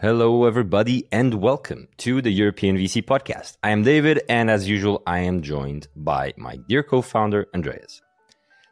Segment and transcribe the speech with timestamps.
[0.00, 3.56] Hello, everybody, and welcome to the European VC podcast.
[3.64, 8.00] I am David, and as usual, I am joined by my dear co founder, Andreas.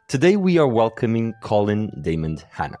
[0.07, 2.77] Today, we are welcoming Colin Daymond Hanna.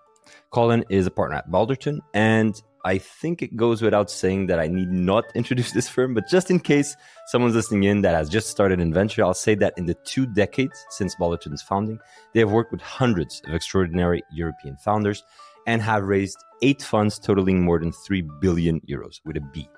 [0.51, 2.55] Colin is a partner at Balderton, and
[2.85, 6.49] I think it goes without saying that I need not introduce this firm, but just
[6.49, 6.95] in case
[7.25, 10.25] someone's listening in that has just started in venture, I'll say that in the two
[10.25, 11.99] decades since Balderton's founding,
[12.33, 15.21] they have worked with hundreds of extraordinary European founders
[15.67, 19.69] and have raised eight funds totaling more than 3 billion euros with a B.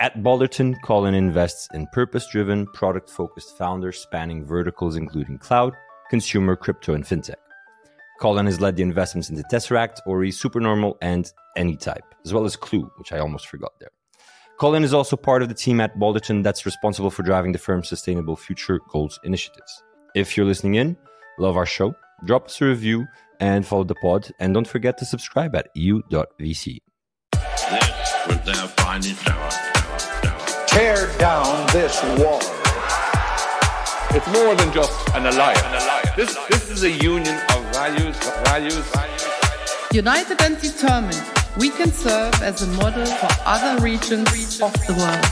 [0.00, 5.74] At Balderton, Colin invests in purpose driven, product focused founders spanning verticals including cloud,
[6.08, 7.34] consumer, crypto, and fintech.
[8.18, 12.90] Colin has led the investments into Tesseract, Ory, Supernormal, and Anytype, as well as Clue,
[12.96, 13.90] which I almost forgot there.
[14.58, 17.88] Colin is also part of the team at Balderton that's responsible for driving the firm's
[17.88, 19.82] sustainable future goals initiatives.
[20.14, 20.96] If you're listening in,
[21.38, 21.94] love our show,
[22.26, 23.06] drop us a review
[23.40, 24.30] and follow the pod.
[24.38, 26.78] And don't forget to subscribe at eu.vc.
[27.32, 29.50] This was their finest hour.
[30.66, 32.40] Tear down this wall.
[34.12, 36.16] It's more than just an alliance.
[36.16, 38.84] This, this is a union of values, values,
[39.92, 41.20] United and determined,
[41.58, 45.24] we can serve as a model for other regions of the world.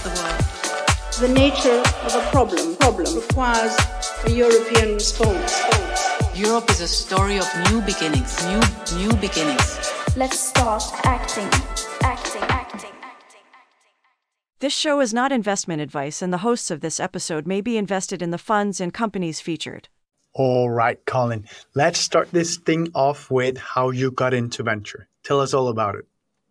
[1.20, 3.76] The nature of a problem, problem requires
[4.24, 5.87] a European response.
[6.38, 8.60] Europe is a story of new beginnings, new
[8.96, 9.92] new beginnings.
[10.16, 11.48] Let's start acting,
[12.02, 13.40] acting, acting, acting.
[14.60, 18.22] This show is not investment advice, and the hosts of this episode may be invested
[18.22, 19.88] in the funds and companies featured.
[20.32, 21.44] All right, Colin,
[21.74, 25.08] let's start this thing off with how you got into venture.
[25.24, 26.04] Tell us all about it.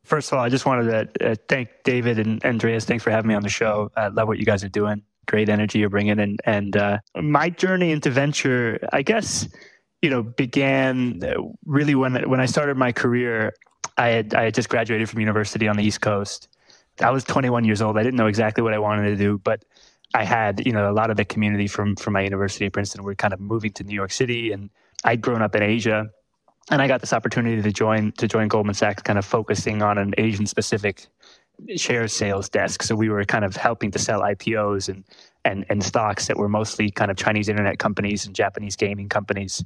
[0.04, 2.84] First of all, I just wanted to uh, thank David and Andreas.
[2.84, 3.90] Thanks for having me on the show.
[3.96, 5.04] I love what you guys are doing.
[5.28, 9.48] Great energy you're bringing, and and uh, my journey into venture, I guess,
[10.02, 11.22] you know, began
[11.66, 13.54] really when when I started my career.
[13.98, 16.50] I had I had just graduated from university on the East Coast.
[17.00, 17.98] I was 21 years old.
[17.98, 19.64] I didn't know exactly what I wanted to do, but
[20.14, 23.04] I had you know a lot of the community from from my university at Princeton
[23.04, 24.70] were kind of moving to New York City, and
[25.04, 26.08] I'd grown up in Asia,
[26.70, 29.98] and I got this opportunity to join to join Goldman Sachs, kind of focusing on
[29.98, 31.08] an Asian specific
[31.76, 32.84] share sales desk.
[32.84, 35.04] So we were kind of helping to sell IPOs and
[35.48, 39.64] and and stocks that were mostly kind of Chinese internet companies and Japanese gaming companies.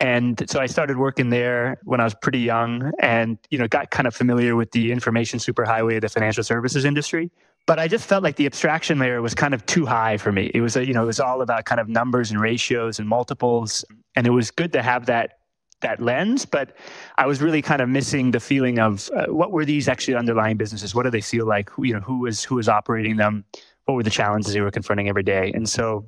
[0.00, 3.90] And so I started working there when I was pretty young and you know got
[3.90, 7.30] kind of familiar with the information superhighway of the financial services industry.
[7.66, 10.50] But I just felt like the abstraction layer was kind of too high for me.
[10.54, 13.08] It was a, you know it was all about kind of numbers and ratios and
[13.08, 13.84] multiples
[14.16, 15.38] and it was good to have that
[15.80, 16.76] that lens, but
[17.18, 20.56] I was really kind of missing the feeling of uh, what were these actually underlying
[20.56, 20.92] businesses?
[20.92, 21.70] What do they feel like?
[21.78, 23.44] You know, who was who was operating them?
[23.88, 25.50] What were the challenges they were confronting every day?
[25.54, 26.04] And so,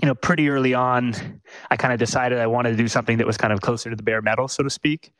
[0.00, 1.14] you know, pretty early on,
[1.70, 3.96] I kind of decided I wanted to do something that was kind of closer to
[3.96, 5.12] the bare metal, so to speak.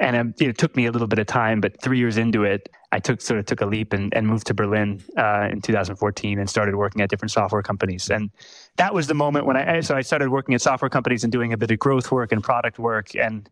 [0.00, 2.68] And um, it took me a little bit of time, but three years into it,
[2.92, 6.38] I took sort of took a leap and, and moved to Berlin uh, in 2014
[6.38, 8.08] and started working at different software companies.
[8.10, 8.30] And
[8.76, 11.52] that was the moment when I so I started working at software companies and doing
[11.52, 13.50] a bit of growth work and product work and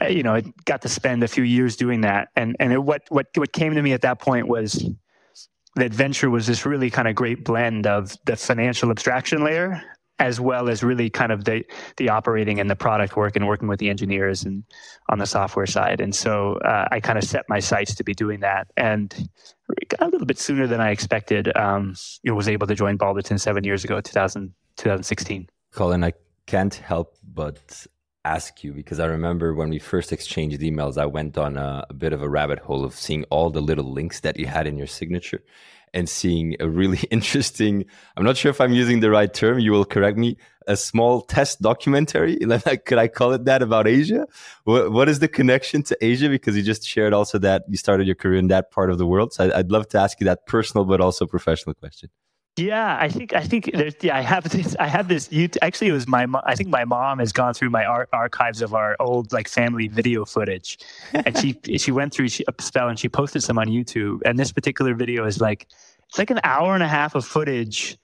[0.00, 2.78] I, you know I got to spend a few years doing that and and it,
[2.78, 4.88] what what what came to me at that point was
[5.78, 9.82] that venture was this really kind of great blend of the financial abstraction layer
[10.18, 11.64] as well as really kind of the
[11.96, 14.64] the operating and the product work and working with the engineers and
[15.08, 16.00] on the software side.
[16.00, 19.28] And so uh, I kind of set my sights to be doing that, and
[20.00, 21.54] a little bit sooner than I expected.
[21.56, 25.48] Um, you know, was able to join Balderton seven years ago, 2000, 2016.
[25.72, 26.12] Colin, I
[26.46, 27.86] can't help but
[28.34, 31.94] ask you because I remember when we first exchanged emails, I went on a, a
[31.94, 34.76] bit of a rabbit hole of seeing all the little links that you had in
[34.76, 35.42] your signature
[35.94, 37.84] and seeing a really interesting
[38.16, 41.22] i'm not sure if i'm using the right term you will correct me a small
[41.22, 42.36] test documentary
[42.84, 44.26] could i call it that about asia?
[44.64, 46.28] What, what is the connection to asia?
[46.28, 49.06] Because you just shared also that you started your career in that part of the
[49.06, 49.32] world.
[49.32, 52.10] So i'd love to ask you that personal but also professional question
[52.58, 55.88] yeah, I think I think there's yeah I have this I have this you actually
[55.88, 58.96] it was my I think my mom has gone through my ar- archives of our
[59.00, 60.78] old like family video footage,
[61.12, 64.20] and she she went through she, a spell and she posted some on YouTube.
[64.24, 65.66] And this particular video is like
[66.08, 67.96] it's like an hour and a half of footage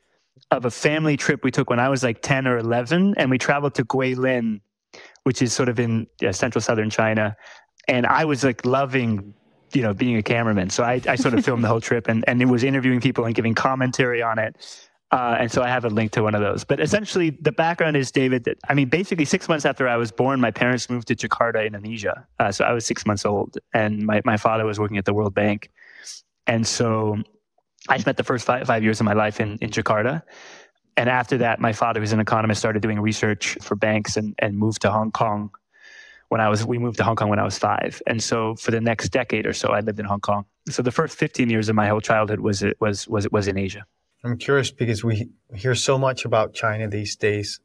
[0.51, 3.39] of a family trip we took when I was like ten or eleven, and we
[3.39, 4.61] traveled to Guilin,
[5.25, 7.37] which is sort of in yeah, central southern China,
[7.89, 9.35] and I was like loving
[9.75, 10.71] you know, being a cameraman.
[10.71, 13.25] So I, I sort of filmed the whole trip and, and it was interviewing people
[13.25, 14.57] and giving commentary on it.
[15.11, 16.65] Uh, and so I have a link to one of those.
[16.65, 18.45] But essentially, the background is David.
[18.45, 21.65] That, I mean, basically, six months after I was born, my parents moved to Jakarta,
[21.65, 22.27] Indonesia.
[22.41, 25.15] Uh, so I was six months old, and my, my father was working at the
[25.15, 25.71] World Bank.
[26.49, 27.23] And so
[27.89, 30.23] I spent the first five, five years of my life in, in Jakarta.
[30.97, 34.59] And after that, my father, who's an economist, started doing research for banks and, and
[34.59, 35.51] moved to Hong Kong
[36.35, 38.73] when I was we moved to Hong Kong when I was five, and so for
[38.73, 40.45] the next decade or so, I lived in Hong Kong.
[40.69, 43.57] so the first 15 years of my whole childhood was it was was was in
[43.57, 43.87] Asia.
[44.25, 47.61] I'm curious because we hear so much about China these days.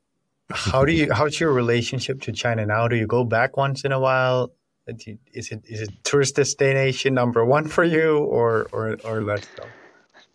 [0.52, 1.12] How do you?
[1.20, 2.88] How's your relationship to China now?
[2.88, 4.52] Do you go back once in a while?
[4.86, 9.64] Is it is it tourist destination number one for you, or or or less so?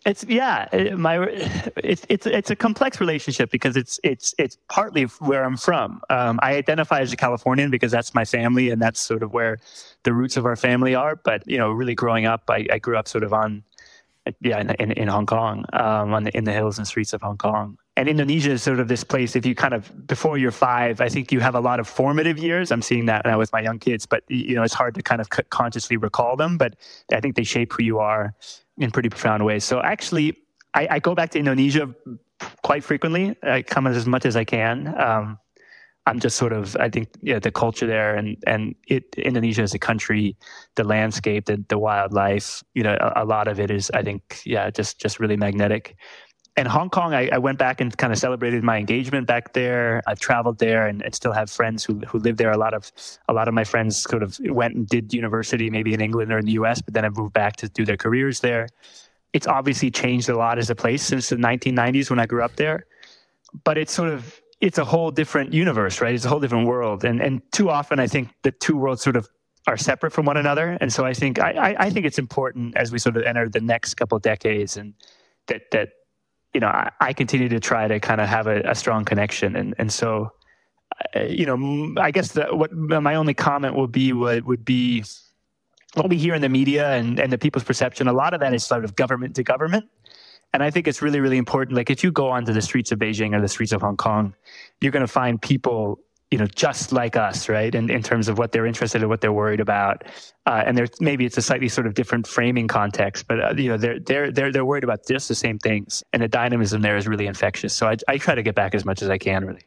[0.05, 1.17] It's yeah, it, my
[1.77, 5.99] it's it's it's a complex relationship because it's it's it's partly where I'm from.
[6.11, 9.57] Um, I identify as a Californian because that's my family and that's sort of where
[10.03, 11.15] the roots of our family are.
[11.15, 13.63] But you know, really growing up, I, I grew up sort of on
[14.41, 17.23] yeah in, in, in Hong Kong, um, on the, in the hills and streets of
[17.23, 17.79] Hong Kong.
[17.97, 19.35] And Indonesia is sort of this place.
[19.35, 22.37] If you kind of before you're five, I think you have a lot of formative
[22.37, 22.71] years.
[22.71, 25.19] I'm seeing that now with my young kids, but you know it's hard to kind
[25.19, 26.59] of consciously recall them.
[26.59, 26.75] But
[27.11, 28.35] I think they shape who you are
[28.77, 29.63] in pretty profound ways.
[29.63, 30.37] So actually,
[30.73, 31.93] I, I go back to Indonesia
[32.63, 33.35] quite frequently.
[33.43, 34.93] I come as much as I can.
[34.99, 35.39] Um,
[36.07, 39.73] I'm just sort of, I think, yeah, the culture there and and it, Indonesia as
[39.73, 40.37] a country,
[40.75, 44.41] the landscape, the, the wildlife, you know, a, a, lot of it is, I think,
[44.45, 45.95] yeah, just just really magnetic.
[46.57, 50.01] And Hong Kong, I, I, went back and kind of celebrated my engagement back there.
[50.07, 52.51] I've traveled there and, and, still have friends who who live there.
[52.51, 52.91] A lot of
[53.27, 56.37] a lot of my friends sort of went and did university, maybe in England or
[56.37, 58.69] in the U.S., but then have moved back to do their careers there.
[59.33, 62.55] It's obviously changed a lot as a place since the 1990s when I grew up
[62.55, 62.85] there,
[63.65, 66.15] but it's sort of it's a whole different universe, right?
[66.15, 69.17] It's a whole different world, and and too often I think the two worlds sort
[69.17, 69.27] of
[69.67, 72.77] are separate from one another, and so I think I, I, I think it's important
[72.77, 74.93] as we sort of enter the next couple decades and
[75.47, 75.89] that that
[76.55, 79.57] you know, I, I, continue to try to kind of have a, a strong connection,
[79.57, 80.31] and and so,
[81.13, 85.03] uh, you know, I guess what my only comment would be would would be
[85.95, 88.07] what we hear in the media and and the people's perception.
[88.07, 89.83] A lot of that is sort of government to government,
[90.53, 91.75] and I think it's really really important.
[91.75, 94.33] Like if you go onto the streets of Beijing or the streets of Hong Kong,
[94.79, 95.99] you're going to find people
[96.31, 97.73] you know, just like us, right?
[97.75, 100.03] And in terms of what they're interested in, what they're worried about,
[100.45, 103.69] uh, and there's maybe it's a slightly sort of different framing context, but uh, you
[103.69, 106.97] know, they're they're they're they're worried about just the same things, and the dynamism there
[106.97, 107.73] is really infectious.
[107.73, 109.65] So I, I try to get back as much as I can, really.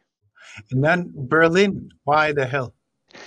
[0.73, 2.75] And then Berlin, why the hell?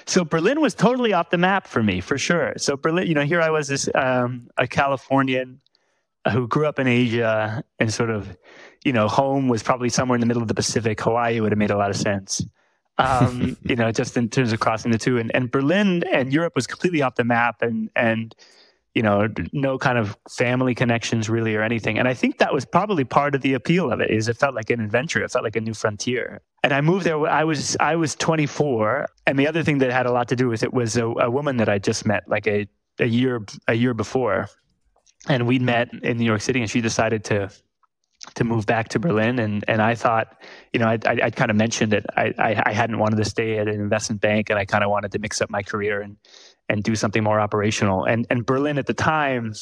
[0.05, 2.53] So Berlin was totally off the map for me, for sure.
[2.57, 5.61] So Berlin, you know, here I was, this um, a Californian
[6.31, 8.37] who grew up in Asia, and sort of,
[8.83, 10.99] you know, home was probably somewhere in the middle of the Pacific.
[11.01, 12.45] Hawaii would have made a lot of sense
[12.97, 15.17] um, you know, just in terms of crossing the two.
[15.17, 18.35] And, and Berlin and Europe was completely off the map and, and,
[18.93, 21.97] you know, no kind of family connections really or anything.
[21.97, 24.53] And I think that was probably part of the appeal of it is it felt
[24.53, 25.23] like an adventure.
[25.23, 26.41] It felt like a new frontier.
[26.63, 27.25] And I moved there.
[27.27, 29.07] I was, I was 24.
[29.25, 31.31] And the other thing that had a lot to do with it was a, a
[31.31, 32.67] woman that I just met like a,
[32.99, 34.47] a year, a year before.
[35.27, 37.49] And we'd met in New York City and she decided to
[38.35, 39.39] to move back to Berlin.
[39.39, 40.41] And, and I thought,
[40.73, 43.57] you know, I, I, kind of mentioned that I, I, I, hadn't wanted to stay
[43.57, 46.17] at an investment bank and I kind of wanted to mix up my career and,
[46.69, 48.05] and do something more operational.
[48.05, 49.53] And, and Berlin at the time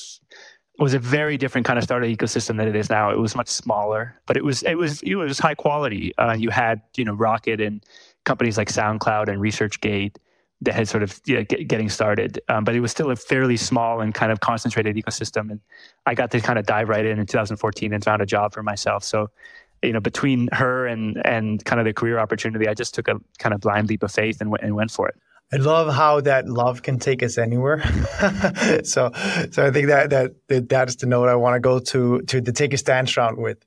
[0.78, 3.12] was a very different kind of startup ecosystem than it is now.
[3.12, 6.14] It was much smaller, but it was, it was, it was high quality.
[6.18, 7.82] Uh, you had, you know, Rocket and
[8.26, 10.18] companies like SoundCloud and ResearchGate
[10.62, 12.40] that had sort of you know, get, getting started.
[12.50, 15.52] Um, but it was still a fairly small and kind of concentrated ecosystem.
[15.52, 15.62] And
[16.06, 18.64] I got to kind of dive right in in 2014 and found a job for
[18.64, 19.04] myself.
[19.04, 19.30] So,
[19.82, 23.20] you know, between her and and kind of the career opportunity, I just took a
[23.38, 25.16] kind of blind leap of faith and, w- and went for it.
[25.52, 27.82] I love how that love can take us anywhere.
[28.84, 29.12] so,
[29.52, 32.42] so I think that that that is the note I want to go to to
[32.42, 33.58] the take a stance round with.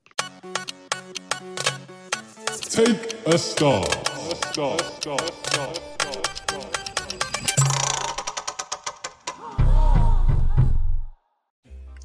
[2.61, 4.13] Take a stance.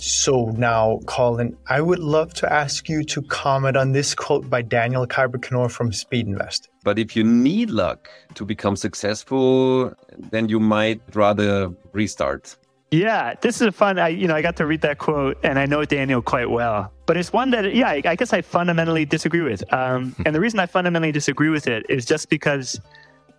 [0.07, 4.61] So now, Colin, I would love to ask you to comment on this quote by
[4.61, 6.69] Daniel Kaiber from Speedinvest.
[6.85, 12.55] But if you need luck to become successful, then you might rather restart.
[12.89, 13.99] Yeah, this is a fun.
[13.99, 16.89] I you know I got to read that quote, and I know Daniel quite well.
[17.05, 19.61] But it's one that yeah, I, I guess I fundamentally disagree with.
[19.73, 22.79] Um, and the reason I fundamentally disagree with it is just because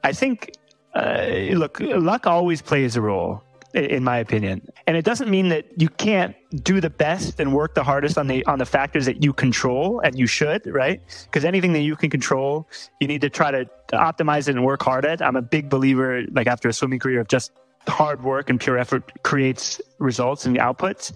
[0.05, 0.53] I think
[0.95, 3.43] uh, look, luck always plays a role
[3.75, 4.67] in my opinion.
[4.87, 8.27] And it doesn't mean that you can't do the best and work the hardest on
[8.27, 11.03] the on the factors that you control and you should, right?
[11.25, 12.67] Because anything that you can control,
[13.01, 15.21] you need to try to optimize it and work hard at.
[15.21, 17.53] I'm a big believer like after a swimming career of just
[17.89, 21.13] hard work and pure effort creates results and outputs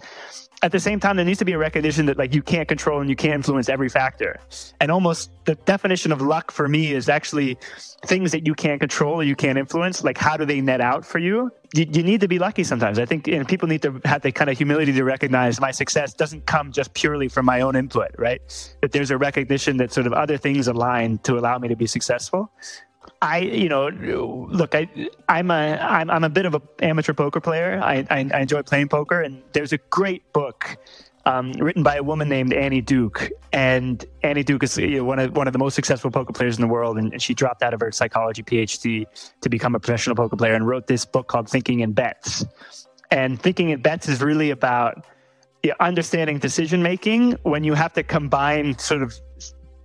[0.62, 3.00] at the same time, there needs to be a recognition that like you can't control
[3.00, 4.38] and you can't influence every factor.
[4.81, 7.59] And almost the definition of luck for me is actually
[8.07, 10.05] things that you can't control or you can't influence.
[10.05, 11.50] Like how do they net out for you?
[11.75, 13.00] You, you need to be lucky sometimes.
[13.00, 16.14] I think and people need to have the kind of humility to recognize my success
[16.14, 18.41] doesn't come just purely from my own input, right?
[18.83, 21.88] That there's a recognition that sort of other things align to allow me to be
[21.88, 22.52] successful.
[23.23, 23.88] I, you know,
[24.50, 24.88] look, I,
[25.29, 27.81] I'm a, I'm, I'm a bit of an amateur poker player.
[27.83, 30.76] I, I, I enjoy playing poker, and there's a great book
[31.25, 33.31] um, written by a woman named Annie Duke.
[33.52, 36.57] And Annie Duke is you know, one of one of the most successful poker players
[36.57, 39.07] in the world, and, and, she dropped out of her psychology PhD
[39.41, 42.45] to become a professional poker player, and wrote this book called Thinking in Bets.
[43.12, 45.07] And Thinking in Bets is really about
[45.64, 49.14] know, understanding decision making when you have to combine sort of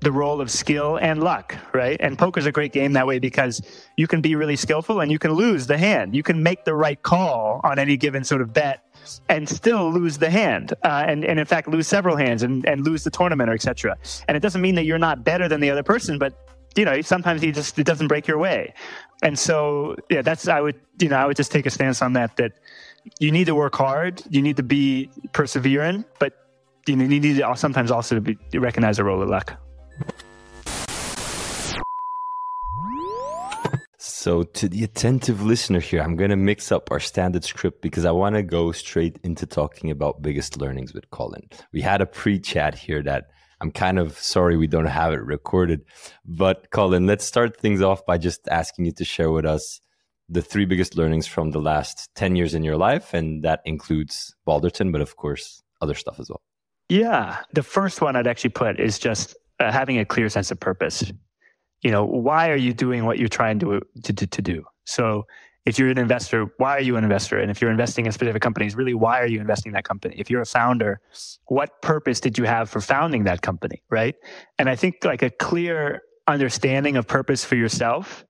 [0.02, 1.98] the role of skill and luck, right?
[2.00, 3.62] And poker's a great game that way because
[3.98, 6.16] you can be really skillful and you can lose the hand.
[6.16, 8.84] You can make the right call on any given sort of bet
[9.30, 12.86] and still lose the hand, uh, and and in fact lose several hands and, and
[12.86, 13.98] lose the tournament or etc.
[14.28, 16.34] And it doesn't mean that you're not better than the other person, but
[16.76, 18.74] you know sometimes you just it doesn't break your way.
[19.24, 22.14] And so yeah, that's I would you know I would just take a stance on
[22.14, 22.54] that that
[23.20, 26.34] you need to work hard, you need to be persevering, but
[26.86, 29.58] you need to sometimes also to be, recognize a role of luck.
[34.28, 38.04] So, to the attentive listener here, I'm going to mix up our standard script because
[38.04, 41.48] I want to go straight into talking about biggest learnings with Colin.
[41.72, 43.28] We had a pre chat here that
[43.62, 45.82] I'm kind of sorry we don't have it recorded.
[46.26, 49.80] But, Colin, let's start things off by just asking you to share with us
[50.30, 53.14] the three biggest learnings from the last 10 years in your life.
[53.14, 56.42] And that includes Balderton, but of course, other stuff as well.
[56.90, 57.38] Yeah.
[57.54, 61.12] The first one I'd actually put is just uh, having a clear sense of purpose
[61.82, 64.66] you know, why are you doing what you're trying to, to, to do?
[64.86, 65.28] So
[65.66, 67.40] if you're an investor, why are you an investor?
[67.40, 70.16] And if you're investing in specific companies, really, why are you investing in that company?
[70.18, 71.02] If you're a founder,
[71.48, 73.84] what purpose did you have for founding that company?
[73.90, 74.16] Right.
[74.58, 78.26] And I think like a clear understanding of purpose for yourself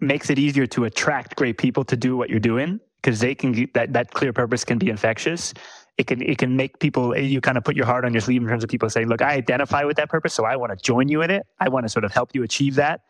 [0.00, 3.68] makes it easier to attract great people to do what you're doing because they can
[3.74, 5.54] that, that clear purpose can be infectious
[5.98, 8.40] it can it can make people you kind of put your heart on your sleeve
[8.40, 10.76] in terms of people saying, look, I identify with that purpose, so I want to
[10.82, 11.44] join you in it.
[11.58, 13.00] I want to sort of help you achieve that.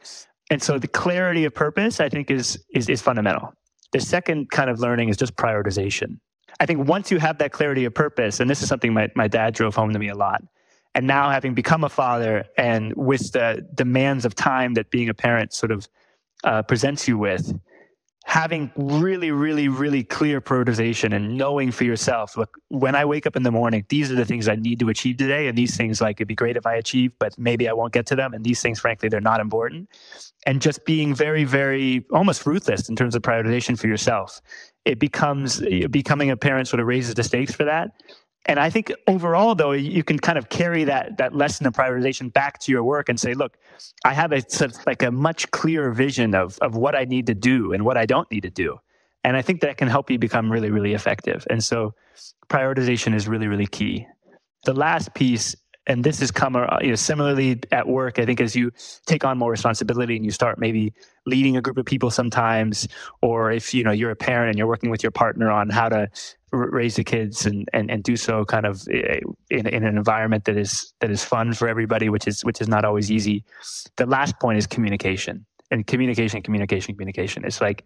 [0.51, 3.53] And so the clarity of purpose, I think, is is is fundamental.
[3.93, 6.19] The second kind of learning is just prioritization.
[6.61, 9.29] I think once you have that clarity of purpose, and this is something my, my
[9.29, 10.43] dad drove home to me a lot,
[10.95, 15.15] and now having become a father and with the demands of time that being a
[15.15, 15.89] parent sort of
[16.45, 17.53] uh, presents you with,
[18.29, 23.37] having really, really, really clear prioritization and knowing for yourself, look, when I wake up
[23.37, 25.49] in the morning, these are the things I need to achieve today.
[25.49, 28.05] And these things, like, it'd be great if I achieve, but maybe I won't get
[28.09, 28.35] to them.
[28.35, 29.89] And these things, frankly, they're not important.
[30.45, 34.43] And just being very, very almost ruthless in terms of prioritization for yourself.
[34.85, 37.93] It becomes becoming a parent sort of raises the stakes for that.
[38.47, 42.33] And I think overall, though, you can kind of carry that that lesson of prioritization
[42.33, 43.59] back to your work and say, look,
[44.05, 44.43] I have a
[44.87, 48.07] like a much clearer vision of of what I need to do and what I
[48.07, 48.79] don't need to do.
[49.25, 51.47] And I think that can help you become really, really effective.
[51.51, 51.95] And so
[52.49, 54.07] prioritization is really, really key.
[54.65, 55.55] The last piece
[55.89, 58.71] and this has come uh, you know similarly at work i think as you
[59.07, 60.93] take on more responsibility and you start maybe
[61.27, 62.87] leading a group of people sometimes
[63.23, 65.89] or if you know you're a parent and you're working with your partner on how
[65.89, 66.09] to
[66.53, 70.45] raise the kids and, and and do so kind of eh, in, in an environment
[70.45, 73.45] that is that is fun for everybody which is which is not always easy.
[73.97, 77.45] The last point is communication and communication communication communication.
[77.45, 77.85] It's like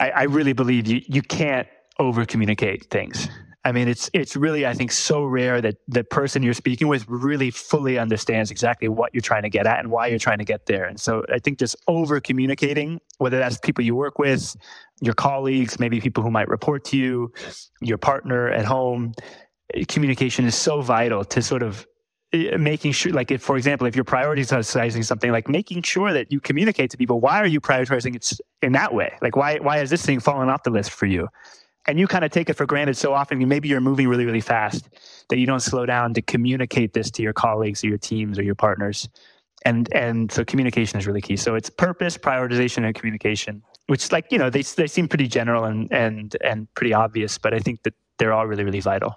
[0.00, 1.68] I, I really believe you you can't
[1.98, 3.28] over communicate things
[3.66, 7.04] I mean, it's it's really I think so rare that the person you're speaking with
[7.08, 10.44] really fully understands exactly what you're trying to get at and why you're trying to
[10.44, 10.84] get there.
[10.84, 14.54] And so I think just over communicating, whether that's people you work with,
[15.00, 17.32] your colleagues, maybe people who might report to you,
[17.80, 19.14] your partner at home,
[19.88, 21.88] communication is so vital to sort of
[22.32, 26.30] eh, making sure like if for example if you're prioritizing something like making sure that
[26.30, 28.32] you communicate to people why are you prioritizing it
[28.62, 31.26] in that way like why why is this thing falling off the list for you
[31.86, 34.40] and you kind of take it for granted so often maybe you're moving really really
[34.40, 34.88] fast
[35.28, 38.42] that you don't slow down to communicate this to your colleagues or your teams or
[38.42, 39.08] your partners.
[39.64, 41.36] And and so communication is really key.
[41.36, 45.64] So it's purpose prioritization and communication which like you know they, they seem pretty general
[45.64, 49.14] and and and pretty obvious but i think that they're all really really vital.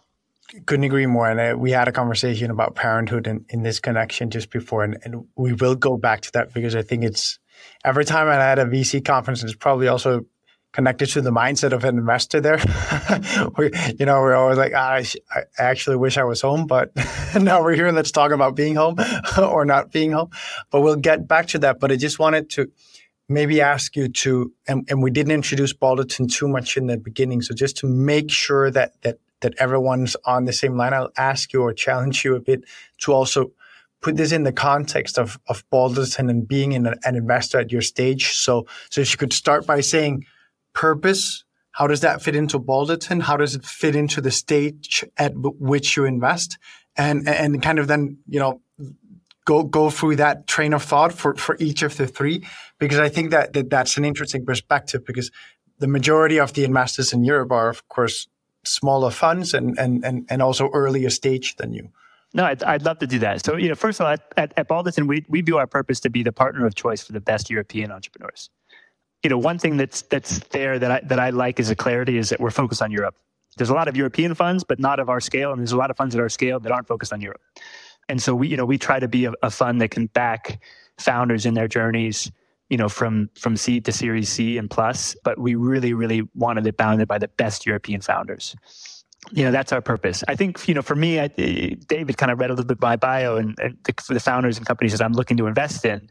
[0.66, 1.30] Couldn't agree more.
[1.30, 4.98] And uh, we had a conversation about parenthood in, in this connection just before and,
[5.04, 7.40] and we will go back to that because i think it's
[7.86, 10.26] every time i had a vc conference it's probably also
[10.72, 12.60] connected to the mindset of an investor there.
[13.58, 16.92] we, you know, we're always like, ah, I, actually wish I was home, but
[17.36, 18.98] now we're here and let's talk about being home
[19.38, 20.30] or not being home.
[20.70, 21.80] But we'll get back to that.
[21.80, 22.72] But I just wanted to
[23.28, 27.42] maybe ask you to, and, and we didn't introduce Balderton too much in the beginning.
[27.42, 31.54] So just to make sure that, that, that everyone's on the same line, I'll ask
[31.54, 32.64] you or challenge you a bit
[33.00, 33.52] to also
[34.02, 37.82] put this in the context of, of Balderton and being an, an investor at your
[37.82, 38.34] stage.
[38.34, 40.26] So, so if you could start by saying,
[40.74, 41.44] purpose?
[41.72, 43.22] How does that fit into Balderton?
[43.22, 46.58] How does it fit into the stage at which you invest?
[46.98, 48.62] And, and kind of then, you know,
[49.46, 52.46] go go through that train of thought for, for each of the three?
[52.80, 55.32] Because I think that, that that's an interesting perspective because
[55.78, 58.28] the majority of the investors in Europe are, of course,
[58.66, 61.90] smaller funds and, and, and, and also earlier stage than you.
[62.34, 63.44] No, I'd, I'd love to do that.
[63.44, 66.00] So, you know, first of all, at, at, at Balderton, we, we view our purpose
[66.02, 68.50] to be the partner of choice for the best European entrepreneurs.
[69.24, 72.18] You know, one thing that's that's there that I that I like as a clarity
[72.18, 73.16] is that we're focused on Europe.
[73.58, 75.92] There's a lot of European funds, but not of our scale, and there's a lot
[75.92, 77.42] of funds at our scale that aren't focused on Europe.
[78.08, 80.62] And so we, you know, we try to be a, a fund that can back
[80.98, 82.32] founders in their journeys,
[82.70, 85.16] you know, from from seed to Series C and plus.
[85.24, 88.56] But we really, really wanted it bounded by the best European founders
[89.32, 92.40] you know that's our purpose i think you know for me I, david kind of
[92.40, 95.14] read a little bit my bio and, and the, the founders and companies that i'm
[95.14, 96.10] looking to invest in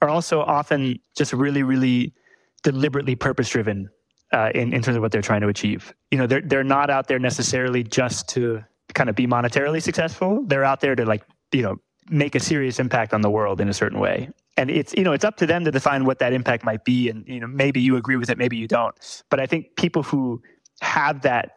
[0.00, 2.14] are also often just really really
[2.64, 3.88] deliberately purpose driven
[4.32, 5.94] uh, in, in terms of what they're trying to achieve.
[6.10, 10.42] You know they're, they're not out there necessarily just to kind of be monetarily successful.
[10.46, 11.76] They're out there to like you know
[12.10, 14.28] make a serious impact on the world in a certain way.
[14.56, 17.08] And it's you know it's up to them to define what that impact might be.
[17.08, 18.94] And you know maybe you agree with it maybe you don't.
[19.30, 20.42] But i think people who
[20.80, 21.50] have that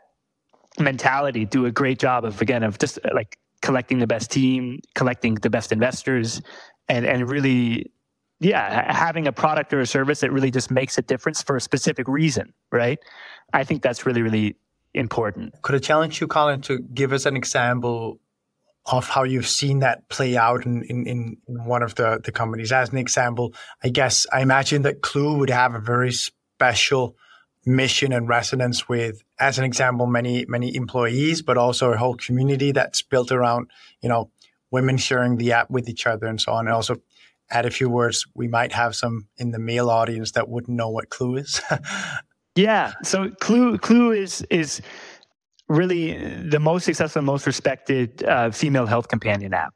[0.80, 5.36] mentality do a great job of again of just like collecting the best team, collecting
[5.36, 6.42] the best investors,
[6.90, 7.92] and and really,
[8.40, 11.62] yeah, having a product or a service that really just makes a difference for a
[11.62, 13.00] specific reason, right?
[13.54, 14.56] I think that's really really
[14.94, 15.62] important.
[15.62, 18.20] Could I challenge you, Colin, to give us an example
[18.86, 22.72] of how you've seen that play out in, in, in one of the, the companies?
[22.72, 23.54] As an example,
[23.84, 27.16] I guess I imagine that Clue would have a very special
[27.66, 32.72] mission and resonance with, as an example, many many employees, but also a whole community
[32.72, 33.68] that's built around
[34.02, 34.32] you know
[34.72, 36.68] women sharing the app with each other and so on.
[36.68, 36.98] And also
[37.50, 38.26] add a few words.
[38.36, 41.62] We might have some in the male audience that wouldn't know what Clue is.
[42.56, 44.82] yeah, so Clue Clue is is
[45.70, 46.18] really
[46.50, 49.74] the most successful, most respected uh, female health companion app.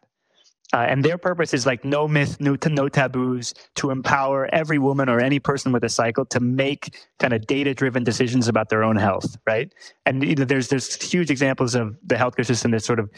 [0.74, 5.10] Uh, and their purpose is like no myth, no, no taboos, to empower every woman
[5.10, 8.96] or any person with a cycle to make kind of data-driven decisions about their own
[8.96, 9.74] health, right?
[10.06, 13.10] And you know, there's there's huge examples of the healthcare system that sort of,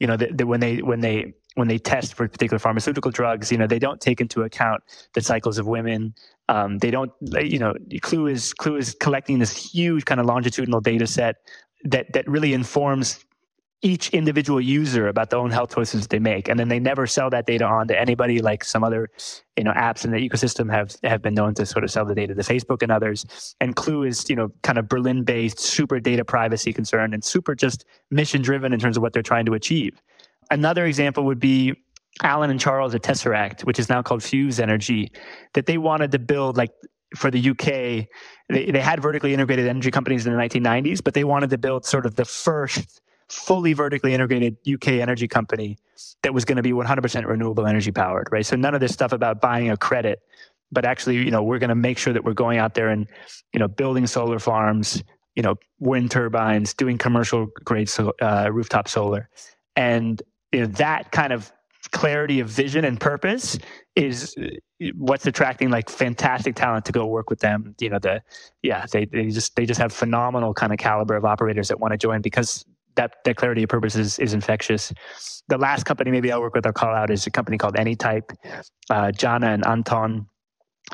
[0.00, 3.52] you know, that, that when they when they when they test for particular pharmaceutical drugs,
[3.52, 6.14] you know, they don't take into account the cycles of women.
[6.48, 10.80] Um, they don't, you know, Clue is Clue is collecting this huge kind of longitudinal
[10.80, 11.36] data set
[11.84, 13.24] that that really informs
[13.82, 17.28] each individual user about the own health choices they make and then they never sell
[17.28, 19.10] that data on to anybody like some other
[19.56, 22.14] you know apps in the ecosystem have have been known to sort of sell the
[22.14, 23.54] data to facebook and others.
[23.60, 27.54] And clue is you know kind of berlin based super data privacy concerned and super
[27.54, 30.00] just mission driven in terms of what they're trying to achieve.
[30.50, 31.74] Another example would be
[32.22, 35.10] alan and charles at tesseract which is now called fuse energy
[35.54, 36.70] that they wanted to build like
[37.16, 38.08] for the UK,
[38.48, 41.84] they, they had vertically integrated energy companies in the 1990s, but they wanted to build
[41.84, 43.01] sort of the first
[43.32, 45.78] fully vertically integrated UK energy company
[46.22, 48.44] that was going to be 100% renewable energy powered, right?
[48.44, 50.20] So none of this stuff about buying a credit,
[50.70, 53.06] but actually, you know, we're going to make sure that we're going out there and,
[53.54, 55.02] you know, building solar farms,
[55.34, 59.30] you know, wind turbines, doing commercial grade so, uh, rooftop solar,
[59.76, 60.20] and
[60.52, 61.50] you know, that kind of
[61.90, 63.58] clarity of vision and purpose
[63.96, 64.46] is uh,
[64.94, 68.22] what's attracting like fantastic talent to go work with them you know the
[68.62, 71.90] yeah they, they just they just have phenomenal kind of caliber of operators that want
[71.92, 72.64] to join because
[72.96, 74.92] that, that clarity of purpose is, is infectious.
[75.48, 78.34] The last company maybe I'll work with or call out is a company called Anytype.
[78.90, 80.26] Uh, Jana and Anton,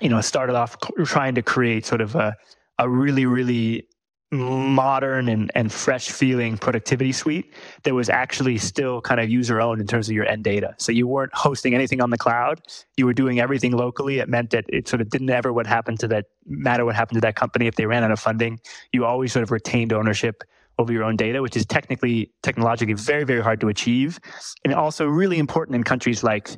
[0.01, 2.35] you know, started off trying to create sort of a,
[2.79, 3.87] a really, really
[4.31, 9.81] modern and, and fresh feeling productivity suite that was actually still kind of user owned
[9.81, 10.75] in terms of your end data.
[10.79, 12.61] So you weren't hosting anything on the cloud.
[12.99, 14.19] You were doing everything locally.
[14.19, 17.17] It meant that it sort of didn't ever what happened to that matter what happened
[17.17, 18.61] to that company if they ran out of funding.
[18.93, 20.45] You always sort of retained ownership
[20.79, 24.21] over your own data, which is technically, technologically very, very hard to achieve.
[24.65, 26.51] And also really important in countries like,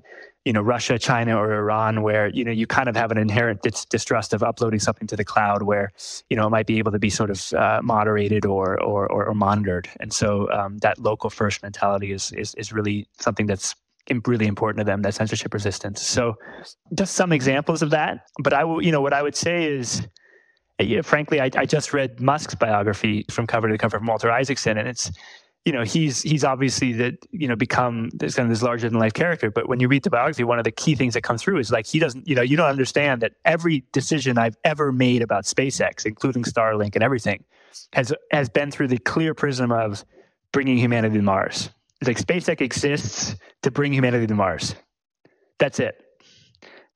[0.45, 3.63] you know, Russia, China, or Iran, where, you know, you kind of have an inherent
[3.63, 5.93] dis- distrust of uploading something to the cloud where,
[6.29, 9.27] you know, it might be able to be sort of uh, moderated or, or, or,
[9.27, 9.89] or, monitored.
[10.01, 13.75] And so um, that local first mentality is, is, is really something that's
[14.27, 16.03] really important to them, that censorship resistance.
[16.03, 16.37] So
[16.95, 18.27] just some examples of that.
[18.43, 20.07] But I will, you know, what I would say is,
[21.03, 24.89] frankly, I, I, just read Musk's biography from cover to cover from Walter Isaacson, and
[24.89, 25.11] it's
[25.65, 28.99] you know he's he's obviously that you know become this kind of this larger than
[28.99, 29.51] life character.
[29.51, 31.71] But when you read the biography, one of the key things that comes through is
[31.71, 35.45] like he doesn't you know you don't understand that every decision I've ever made about
[35.45, 37.45] SpaceX, including Starlink and everything,
[37.93, 40.05] has has been through the clear prism of
[40.53, 41.71] bringing humanity to Mars.
[42.01, 44.75] It's like SpaceX exists to bring humanity to Mars.
[45.59, 46.03] That's it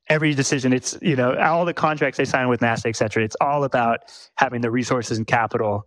[0.08, 3.36] every decision it's you know all the contracts they sign with nasa et cetera it's
[3.40, 4.00] all about
[4.36, 5.86] having the resources and capital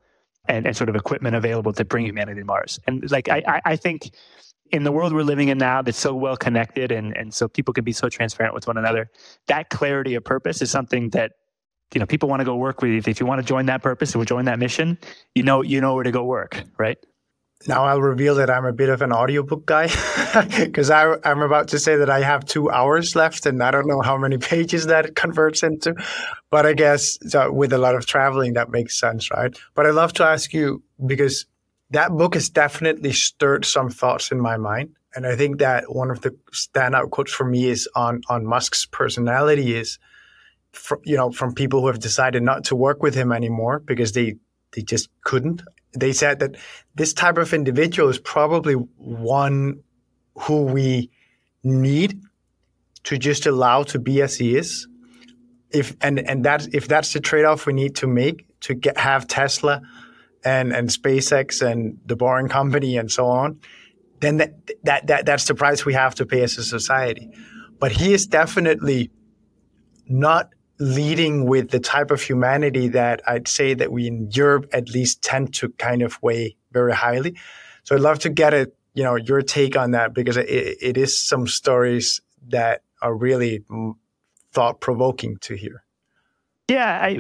[0.50, 3.76] and, and sort of equipment available to bring humanity to mars and like i i
[3.76, 4.12] think
[4.72, 7.74] in the world we're living in now that's so well connected and, and so people
[7.74, 9.10] can be so transparent with one another,
[9.48, 11.34] that clarity of purpose is something that
[11.94, 13.08] you know people want to go work with.
[13.08, 14.98] If you want to join that purpose or join that mission,
[15.36, 16.98] you know you know where to go work, right?
[17.66, 19.88] Now I'll reveal that I'm a bit of an audiobook guy
[20.60, 24.02] because I'm about to say that I have two hours left and I don't know
[24.02, 25.96] how many pages that converts into.
[26.52, 29.58] But I guess so with a lot of traveling, that makes sense, right?
[29.74, 31.46] But I'd love to ask you because
[31.92, 34.96] that book has definitely stirred some thoughts in my mind.
[35.16, 38.86] And I think that one of the standout quotes for me is on, on Musk's
[38.86, 39.98] personality is,
[40.74, 44.12] from, you know, from people who have decided not to work with him anymore because
[44.12, 44.36] they,
[44.74, 45.64] they just couldn't.
[45.94, 46.56] They said that
[46.96, 49.84] this type of individual is probably one
[50.36, 51.10] who we
[51.64, 52.22] need
[53.04, 54.88] to just allow to be as he is.
[55.72, 58.98] If and and that if that's the trade off we need to make to get
[58.98, 59.82] have Tesla
[60.44, 63.60] and and SpaceX and the Boring Company and so on,
[64.20, 67.30] then that, that that that's the price we have to pay as a society.
[67.80, 69.12] But he is definitely
[70.08, 74.90] not leading with the type of humanity that I'd say that we in Europe at
[74.90, 77.36] least tend to kind of weigh very highly.
[77.84, 80.98] So I'd love to get a you know your take on that because it, it
[80.98, 83.94] is some stories that are really mm,
[84.52, 85.84] thought provoking to hear.
[86.68, 87.18] Yeah, I,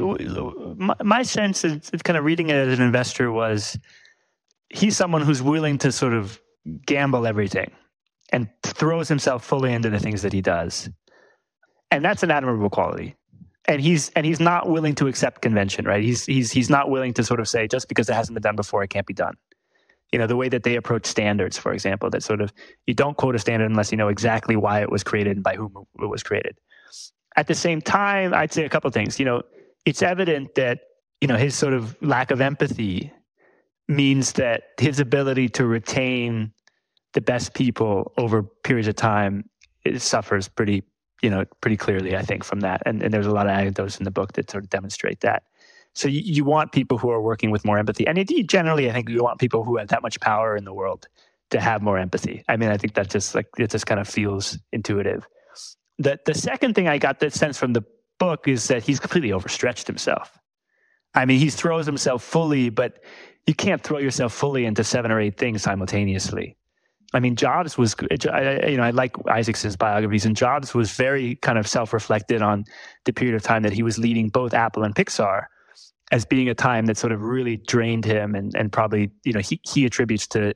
[1.04, 3.80] my, sense is kind of reading it as an investor was
[4.70, 6.41] he's someone who's willing to sort of
[6.86, 7.72] gamble everything
[8.32, 10.89] and throws himself fully into the things that he does.
[11.91, 13.15] And that's an admirable quality.
[13.67, 16.03] And he's and he's not willing to accept convention, right?
[16.03, 18.56] He's he's he's not willing to sort of say just because it hasn't been done
[18.56, 19.36] before, it can't be done.
[20.13, 22.53] You know, the way that they approach standards, for example, that sort of
[22.86, 25.56] you don't quote a standard unless you know exactly why it was created and by
[25.56, 26.58] whom it was created.
[27.36, 29.19] At the same time, I'd say a couple things.
[29.19, 29.41] You know,
[29.86, 30.80] it's evident that
[31.19, 33.12] you know his sort of lack of empathy
[33.89, 36.51] means that his ability to retain
[37.13, 39.49] the best people over periods of time
[39.97, 40.84] suffers pretty
[41.21, 42.82] you know pretty clearly i think from that.
[42.86, 45.43] And, and there's a lot of anecdotes in the book that sort of demonstrate that.
[45.93, 48.06] So you, you want people who are working with more empathy.
[48.06, 50.73] And indeed generally i think you want people who have that much power in the
[50.73, 51.08] world
[51.49, 52.43] to have more empathy.
[52.47, 55.27] I mean i think that just like it just kind of feels intuitive.
[55.99, 57.84] The the second thing I got that sense from the
[58.19, 60.38] book is that he's completely overstretched himself.
[61.13, 63.03] I mean, he throws himself fully, but
[63.45, 66.57] you can't throw yourself fully into seven or eight things simultaneously.
[67.13, 71.58] I mean, Jobs was, you know, I like Isaacson's biographies, and Jobs was very kind
[71.58, 72.65] of self-reflected on
[73.06, 75.46] the period of time that he was leading both Apple and Pixar
[76.12, 79.39] as being a time that sort of really drained him, and and probably, you know,
[79.39, 80.54] he he attributes to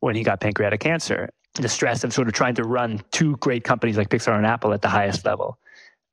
[0.00, 1.30] when he got pancreatic cancer
[1.62, 4.72] the stress of sort of trying to run two great companies like Pixar and Apple
[4.72, 5.58] at the highest level.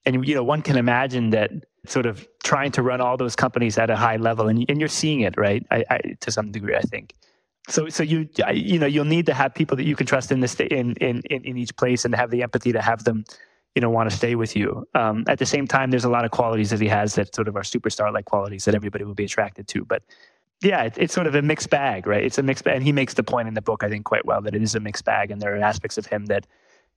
[0.05, 1.51] And you know, one can imagine that
[1.85, 4.89] sort of trying to run all those companies at a high level, and, and you're
[4.89, 5.65] seeing it, right?
[5.71, 7.13] I, I, to some degree, I think.
[7.69, 10.41] So, so you you know, you'll need to have people that you can trust in
[10.41, 13.23] this in in in each place, and have the empathy to have them,
[13.75, 14.85] you know, want to stay with you.
[14.95, 17.47] Um, at the same time, there's a lot of qualities that he has that sort
[17.47, 20.03] of are superstar like qualities that everybody will be attracted to, but
[20.61, 22.23] yeah, it, it's sort of a mixed bag, right?
[22.23, 22.77] It's a mixed bag.
[22.77, 24.75] And he makes the point in the book, I think, quite well that it is
[24.75, 25.29] a mixed bag.
[25.29, 26.47] And there are aspects of him that,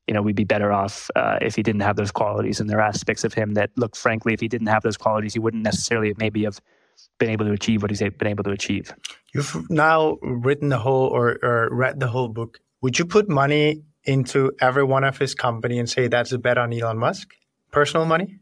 [0.06, 2.60] you know, we'd be better off uh, if he didn't have those qualities.
[2.60, 5.32] And there are aspects of him that, look, frankly, if he didn't have those qualities,
[5.32, 6.60] he wouldn't necessarily maybe have
[7.18, 8.94] been able to achieve what he's been able to achieve.
[9.34, 12.58] You've now written the whole or, or read the whole book.
[12.82, 16.58] Would you put money into every one of his company and say that's a bet
[16.58, 17.34] on Elon Musk?
[17.72, 18.38] Personal money?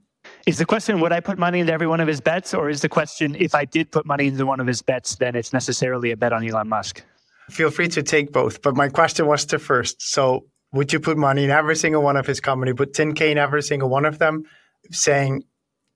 [0.46, 2.82] Is the question would I put money into every one of his bets, or is
[2.82, 6.10] the question if I did put money into one of his bets, then it's necessarily
[6.10, 7.02] a bet on Elon Musk?
[7.50, 10.00] Feel free to take both, but my question was to first.
[10.00, 13.38] So, would you put money in every single one of his company, put 10k in
[13.38, 14.44] every single one of them,
[14.90, 15.44] saying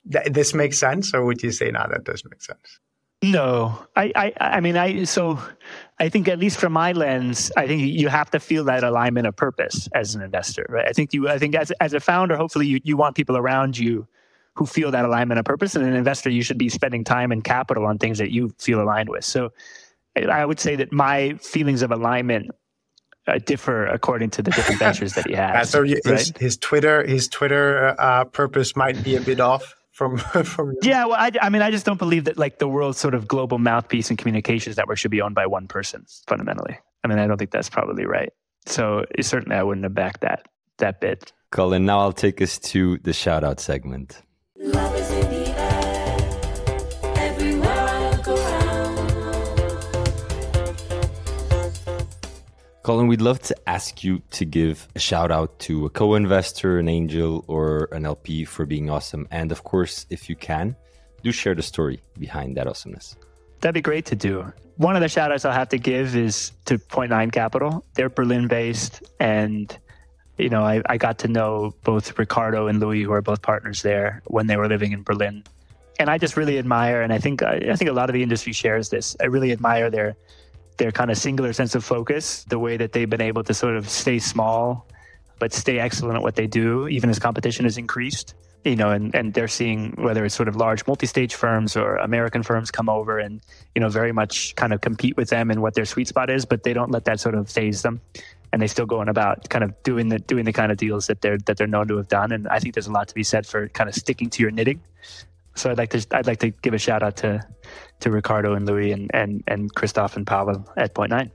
[0.09, 2.79] that this makes sense, or would you say no, that doesn't make sense?
[3.21, 5.03] No, I, I, I mean, I.
[5.03, 5.39] So,
[5.99, 9.27] I think at least from my lens, I think you have to feel that alignment
[9.27, 10.87] of purpose as an investor, right?
[10.87, 13.77] I think you, I think as as a founder, hopefully you you want people around
[13.77, 14.07] you
[14.55, 15.75] who feel that alignment of purpose.
[15.75, 18.81] And an investor, you should be spending time and capital on things that you feel
[18.81, 19.23] aligned with.
[19.23, 19.51] So
[20.15, 22.51] I would say that my feelings of alignment
[23.27, 25.55] uh, differ according to the different ventures that he has.
[25.55, 26.37] Uh, so his, right?
[26.37, 30.75] his Twitter, his Twitter uh, purpose might be a bit off from from.
[30.81, 33.27] Yeah, well, I, I mean, I just don't believe that like the world's sort of
[33.27, 36.79] global mouthpiece and communications network should be owned by one person fundamentally.
[37.03, 38.31] I mean, I don't think that's probably right.
[38.65, 41.33] So certainly, I wouldn't have backed that that bit.
[41.51, 44.21] Colin, now I'll take us to the shout out segment.
[52.89, 56.79] Colin, we'd love to ask you to give a shout out to a co investor,
[56.79, 59.27] an angel, or an LP for being awesome.
[59.29, 60.75] And of course, if you can,
[61.21, 63.15] do share the story behind that awesomeness.
[63.61, 64.51] that'd be great to do.
[64.77, 67.85] One of the shout outs I'll have to give is to Point Nine Capital.
[67.93, 69.77] They're Berlin based and
[70.39, 73.83] you know, I, I got to know both Ricardo and Louis, who are both partners
[73.83, 75.43] there, when they were living in Berlin.
[75.99, 78.51] And I just really admire, and I think I think a lot of the industry
[78.51, 79.15] shares this.
[79.21, 80.15] I really admire their
[80.79, 83.77] their kind of singular sense of focus, the way that they've been able to sort
[83.77, 84.87] of stay small,
[85.37, 88.33] but stay excellent at what they do, even as competition has increased.
[88.65, 92.43] You know, and, and they're seeing whether it's sort of large multi-stage firms or American
[92.43, 93.39] firms come over and,
[93.73, 96.43] you know, very much kind of compete with them and what their sweet spot is,
[96.45, 98.01] but they don't let that sort of phase them
[98.51, 101.21] and they still going about kind of doing the doing the kind of deals that
[101.21, 102.31] they're that they're known to have done.
[102.31, 104.51] And I think there's a lot to be said for kind of sticking to your
[104.51, 104.81] knitting.
[105.59, 107.41] So I'd like to I'd like to give a shout out to
[107.99, 111.31] to Ricardo and Louis and and and Christoph and Pavel at Point Nine.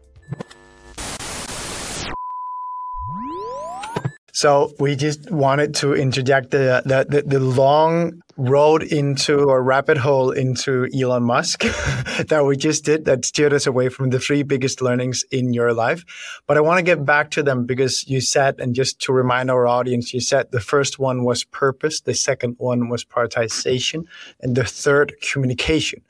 [4.32, 9.96] So we just wanted to interject the, the, the, the long road into a rabbit
[9.96, 11.60] hole into Elon Musk
[12.28, 15.72] that we just did that steered us away from the three biggest learnings in your
[15.72, 16.04] life.
[16.46, 19.50] But I want to get back to them because you said, and just to remind
[19.50, 24.04] our audience, you said the first one was purpose, the second one was prioritization,
[24.40, 26.02] and the third communication.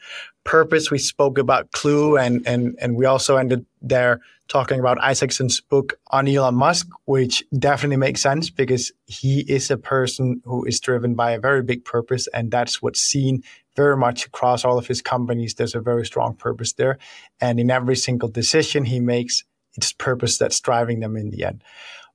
[0.45, 5.61] Purpose, we spoke about Clue, and and and we also ended there talking about Isaacson's
[5.61, 10.81] book on Elon Musk, which definitely makes sense because he is a person who is
[10.81, 12.29] driven by a very big purpose.
[12.33, 13.43] And that's what's seen
[13.77, 15.55] very much across all of his companies.
[15.55, 16.99] There's a very strong purpose there.
[17.41, 19.45] And in every single decision he makes,
[19.77, 21.65] it's purpose that's driving them in the end.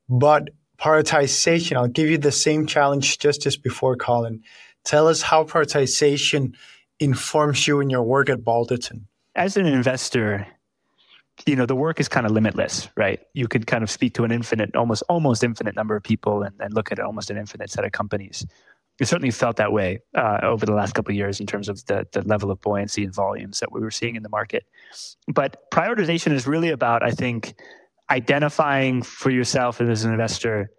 [0.07, 4.41] But prioritization, I'll give you the same challenge just as before, Colin.
[4.85, 6.53] Tell us how prioritization
[6.99, 9.01] informs you in your work at Balderton.
[9.35, 10.47] As an investor,
[11.45, 14.23] you know the work is kind of limitless right you could kind of speak to
[14.23, 17.69] an infinite almost almost infinite number of people and, and look at almost an infinite
[17.69, 18.45] set of companies
[18.99, 21.85] it certainly felt that way uh, over the last couple of years in terms of
[21.85, 24.65] the, the level of buoyancy and volumes that we were seeing in the market.
[25.27, 27.53] But prioritization is really about i think
[28.09, 30.71] identifying for yourself as an investor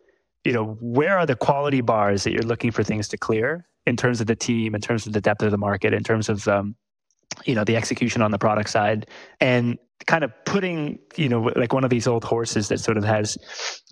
[0.45, 3.97] you know where are the quality bars that you're looking for things to clear in
[3.97, 6.47] terms of the team in terms of the depth of the market in terms of
[6.49, 6.75] um,
[7.45, 9.07] you know the execution on the product side
[9.41, 13.05] and kind of putting, you know, like one of these old horses that sort of
[13.05, 13.37] has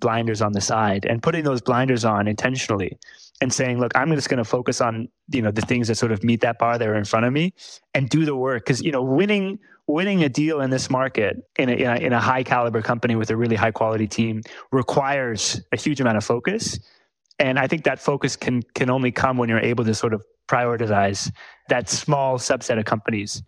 [0.00, 2.98] blinders on the side and putting those blinders on intentionally
[3.40, 6.12] and saying, look, I'm just going to focus on, you know, the things that sort
[6.12, 7.55] of meet that bar that are in front of me
[7.94, 8.66] and do the work.
[8.66, 12.12] Cause, you know, winning, winning a deal in this market in a, in a, in
[12.12, 16.24] a high caliber company with a really high quality team requires a huge amount of
[16.24, 16.79] focus.
[17.38, 20.24] And I think that focus can, can only come when you're able to sort of
[20.48, 21.31] prioritize
[21.68, 23.42] that small subset of companies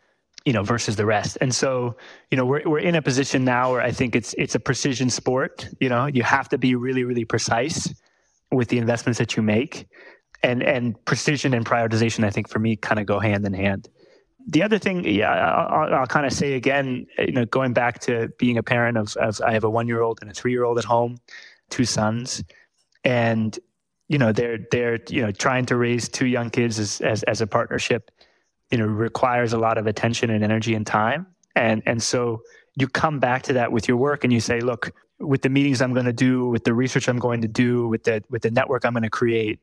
[0.45, 1.95] you know versus the rest and so
[2.31, 5.11] you know we're, we're in a position now where i think it's it's a precision
[5.11, 7.93] sport you know you have to be really really precise
[8.51, 9.87] with the investments that you make.
[10.43, 13.91] And and precision and prioritization i think for me kind of go hand in hand.
[14.47, 18.29] The other thing yeah i'll, I'll kind of say again you know going back to
[18.39, 20.65] being a parent of, of i have a one year old and a three year
[20.65, 21.19] old at home
[21.71, 22.45] two sons.
[23.05, 23.59] And
[24.09, 27.41] you know they're they're you know trying to raise two young kids as as, as
[27.41, 28.11] a partnership
[28.71, 31.27] you know requires a lot of attention and energy and time.
[31.57, 32.43] And and so
[32.77, 35.81] you come back to that with your work and you say look with the meetings
[35.81, 38.51] i'm going to do with the research i'm going to do with the with the
[38.51, 39.61] network i'm going to create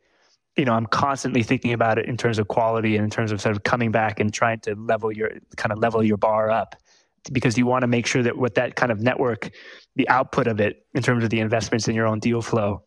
[0.55, 3.41] you know i'm constantly thinking about it in terms of quality and in terms of
[3.41, 6.75] sort of coming back and trying to level your kind of level your bar up
[7.31, 9.51] because you want to make sure that with that kind of network
[9.95, 12.83] the output of it in terms of the investments in your own deal flow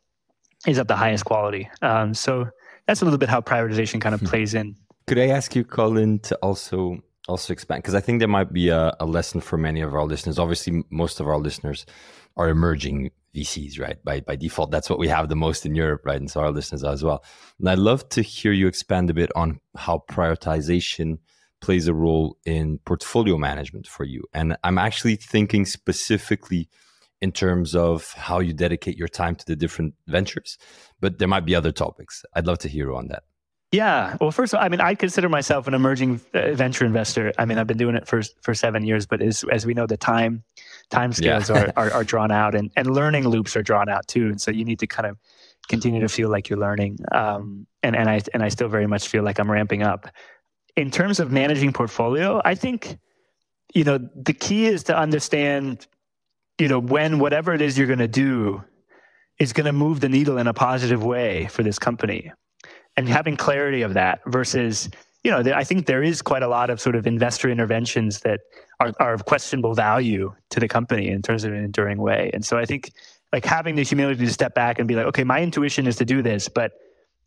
[0.66, 2.48] is of the highest quality um, so
[2.86, 4.26] that's a little bit how prioritization kind of hmm.
[4.26, 4.76] plays in
[5.10, 7.82] could I ask you, Colin, to also also expand?
[7.82, 10.38] Because I think there might be a, a lesson for many of our listeners.
[10.38, 11.84] Obviously, most of our listeners
[12.36, 14.02] are emerging VCs, right?
[14.04, 16.20] By by default, that's what we have the most in Europe, right?
[16.20, 17.24] And so our listeners as well.
[17.58, 21.18] And I'd love to hear you expand a bit on how prioritization
[21.60, 24.24] plays a role in portfolio management for you.
[24.32, 26.68] And I'm actually thinking specifically
[27.20, 30.56] in terms of how you dedicate your time to the different ventures,
[31.00, 32.24] but there might be other topics.
[32.34, 33.24] I'd love to hear on that.
[33.72, 34.16] Yeah.
[34.20, 37.32] Well, first of all, I mean, I consider myself an emerging uh, venture investor.
[37.38, 39.86] I mean, I've been doing it for for seven years, but as as we know,
[39.86, 40.42] the time
[40.90, 41.70] time scales yeah.
[41.76, 44.28] are, are, are drawn out, and and learning loops are drawn out too.
[44.28, 45.18] And so you need to kind of
[45.68, 46.98] continue to feel like you're learning.
[47.12, 50.08] Um, and and I and I still very much feel like I'm ramping up.
[50.76, 52.98] In terms of managing portfolio, I think
[53.74, 55.86] you know the key is to understand
[56.58, 58.62] you know when whatever it is you're going to do
[59.38, 62.30] is going to move the needle in a positive way for this company
[62.96, 64.90] and having clarity of that versus
[65.24, 68.40] you know i think there is quite a lot of sort of investor interventions that
[68.80, 72.44] are, are of questionable value to the company in terms of an enduring way and
[72.44, 72.92] so i think
[73.32, 76.04] like having the humility to step back and be like okay my intuition is to
[76.04, 76.72] do this but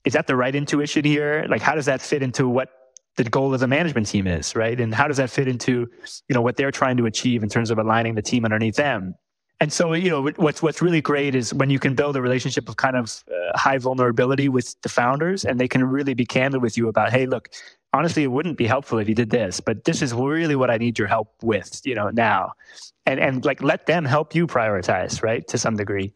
[0.05, 2.69] is that the right intuition here like how does that fit into what
[3.15, 4.79] the goal of the management team is, right?
[4.79, 5.87] And how does that fit into,
[6.27, 9.15] you know, what they're trying to achieve in terms of aligning the team underneath them?
[9.63, 12.67] And so, you know, what's what's really great is when you can build a relationship
[12.67, 16.61] of kind of uh, high vulnerability with the founders, and they can really be candid
[16.61, 17.47] with you about, hey, look,
[17.93, 20.75] honestly, it wouldn't be helpful if you did this, but this is really what I
[20.75, 22.51] need your help with, you know, now,
[23.05, 26.11] and and like let them help you prioritize, right, to some degree.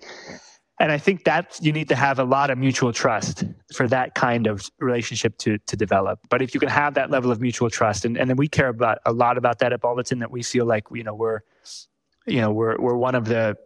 [0.82, 4.14] And I think that you need to have a lot of mutual trust for that
[4.14, 6.20] kind of relationship to to develop.
[6.30, 8.68] But if you can have that level of mutual trust, and, and then we care
[8.68, 11.44] about a lot about that at Balderton, that we feel like you know we're
[12.28, 13.58] you know we're we're one of the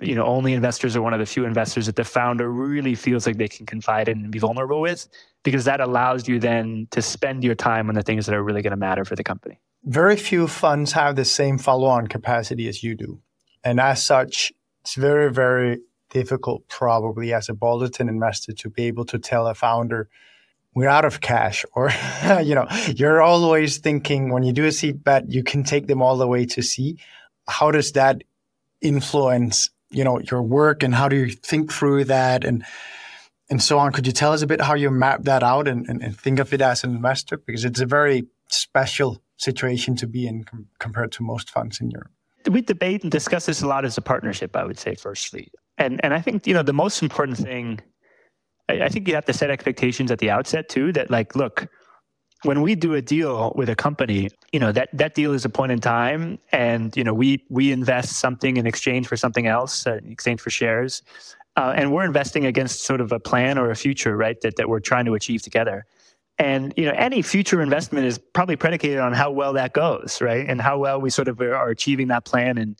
[0.00, 3.26] you know only investors or one of the few investors that the founder really feels
[3.26, 5.08] like they can confide in and be vulnerable with
[5.42, 8.62] because that allows you then to spend your time on the things that are really
[8.62, 9.58] going to matter for the company.
[9.84, 13.20] Very few funds have the same follow-on capacity as you do.
[13.64, 14.52] And as such
[14.82, 15.80] it's very very
[16.10, 20.08] difficult probably as a Balderton investor to be able to tell a founder
[20.74, 21.90] we're out of cash or
[22.42, 26.00] you know you're always thinking when you do a seed bet you can take them
[26.00, 26.98] all the way to C
[27.48, 28.22] how does that
[28.80, 32.64] influence you know your work and how do you think through that and
[33.50, 33.92] and so on?
[33.92, 36.38] Could you tell us a bit how you map that out and, and, and think
[36.38, 37.36] of it as an investor?
[37.36, 41.90] Because it's a very special situation to be in com- compared to most funds in
[41.90, 42.10] Europe.
[42.48, 45.50] We debate and discuss this a lot as a partnership i would say firstly.
[45.76, 47.80] And and i think you know the most important thing
[48.68, 51.66] I, I think you have to set expectations at the outset too that like look
[52.44, 55.48] when we do a deal with a company, you know that that deal is a
[55.48, 59.86] point in time, and you know we we invest something in exchange for something else,
[59.86, 61.02] uh, in exchange for shares,
[61.56, 64.40] uh, and we're investing against sort of a plan or a future, right?
[64.40, 65.86] That that we're trying to achieve together.
[66.38, 70.48] And you know, any future investment is probably predicated on how well that goes, right?
[70.48, 72.76] And how well we sort of are achieving that plan and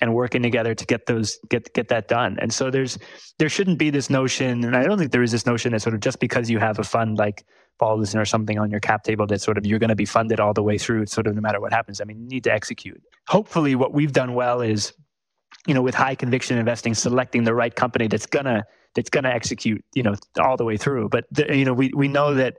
[0.00, 2.38] and working together to get those get get that done.
[2.40, 2.98] And so there's
[3.38, 5.94] there shouldn't be this notion, and I don't think there is this notion that sort
[5.94, 7.46] of just because you have a fund like
[7.78, 10.40] Balderton or something on your cap table that sort of you're going to be funded
[10.40, 12.00] all the way through, sort of no matter what happens.
[12.00, 13.02] I mean, you need to execute.
[13.28, 14.92] Hopefully, what we've done well is,
[15.66, 18.64] you know, with high conviction investing, selecting the right company that's gonna
[18.94, 21.08] that's gonna execute, you know, all the way through.
[21.08, 22.58] But the, you know, we we know that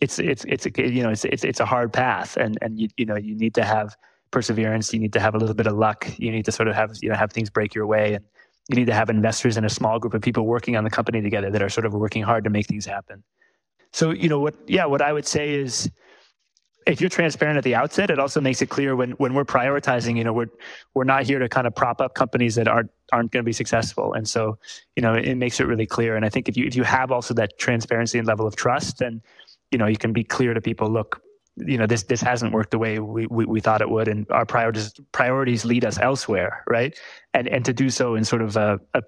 [0.00, 2.88] it's it's it's a, you know it's it's it's a hard path, and and you
[2.96, 3.96] you know you need to have
[4.30, 4.92] perseverance.
[4.92, 6.08] You need to have a little bit of luck.
[6.18, 8.24] You need to sort of have you know have things break your way, and
[8.68, 11.20] you need to have investors and a small group of people working on the company
[11.22, 13.22] together that are sort of working hard to make things happen.
[13.94, 15.88] So, you know, what, yeah, what I would say is
[16.84, 20.18] if you're transparent at the outset, it also makes it clear when, when we're prioritizing,
[20.18, 20.50] you know, we're,
[20.94, 23.52] we're not here to kind of prop up companies that aren't, aren't going to be
[23.52, 24.12] successful.
[24.12, 24.58] And so,
[24.96, 26.16] you know, it, it makes it really clear.
[26.16, 28.98] And I think if you, if you have also that transparency and level of trust,
[28.98, 29.22] then,
[29.70, 31.22] you know, you can be clear to people, look,
[31.54, 34.08] you know, this, this hasn't worked the way we, we, we thought it would.
[34.08, 36.64] And our priorities, priorities lead us elsewhere.
[36.68, 36.98] Right.
[37.32, 39.02] And, and to do so in sort of a, a,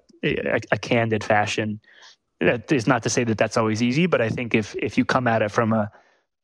[0.71, 1.81] a candid fashion,
[2.39, 5.05] that is not to say that that's always easy, but I think if if you
[5.05, 5.91] come at it from a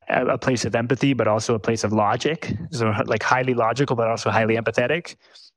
[0.08, 4.08] a place of empathy, but also a place of logic, so like highly logical, but
[4.08, 5.16] also highly empathetic,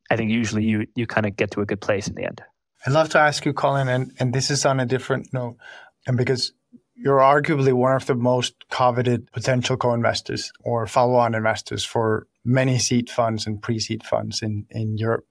[0.09, 2.41] I think usually you you kind of get to a good place in the end.
[2.85, 5.57] I'd love to ask you, Colin, and and this is on a different note,
[6.05, 6.53] and because
[6.95, 13.09] you're arguably one of the most coveted potential co-investors or follow-on investors for many seed
[13.09, 15.25] funds and pre-seed funds in in Europe.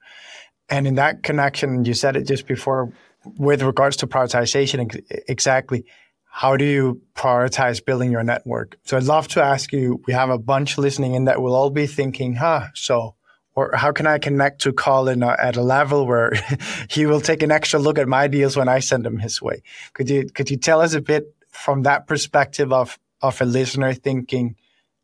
[0.69, 2.93] And in that connection, you said it just before
[3.37, 5.85] with regards to prioritization, exactly
[6.37, 8.77] how do you prioritize building your network?
[8.85, 11.71] So I'd love to ask you, we have a bunch listening in that will all
[11.71, 13.15] be thinking, huh, so,
[13.55, 16.33] or how can I connect to Colin uh, at a level where
[16.91, 19.63] he will take an extra look at my deals when I send them his way?
[19.95, 23.95] Could you, could you tell us a bit from that perspective of, of a listener
[23.95, 24.57] thinking,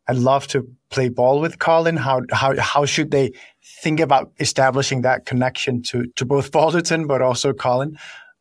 [0.07, 1.97] I'd love to play ball with Colin.
[1.97, 3.31] How how how should they
[3.81, 7.97] think about establishing that connection to to both Balderton but also Colin?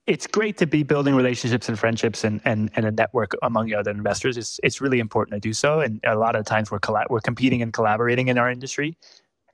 [0.07, 3.93] It's great to be building relationships and friendships and, and, and a network among other
[3.93, 4.37] investors.
[4.37, 5.79] It's it's really important to do so.
[5.81, 8.97] And a lot of times we're colla- we're competing and collaborating in our industry.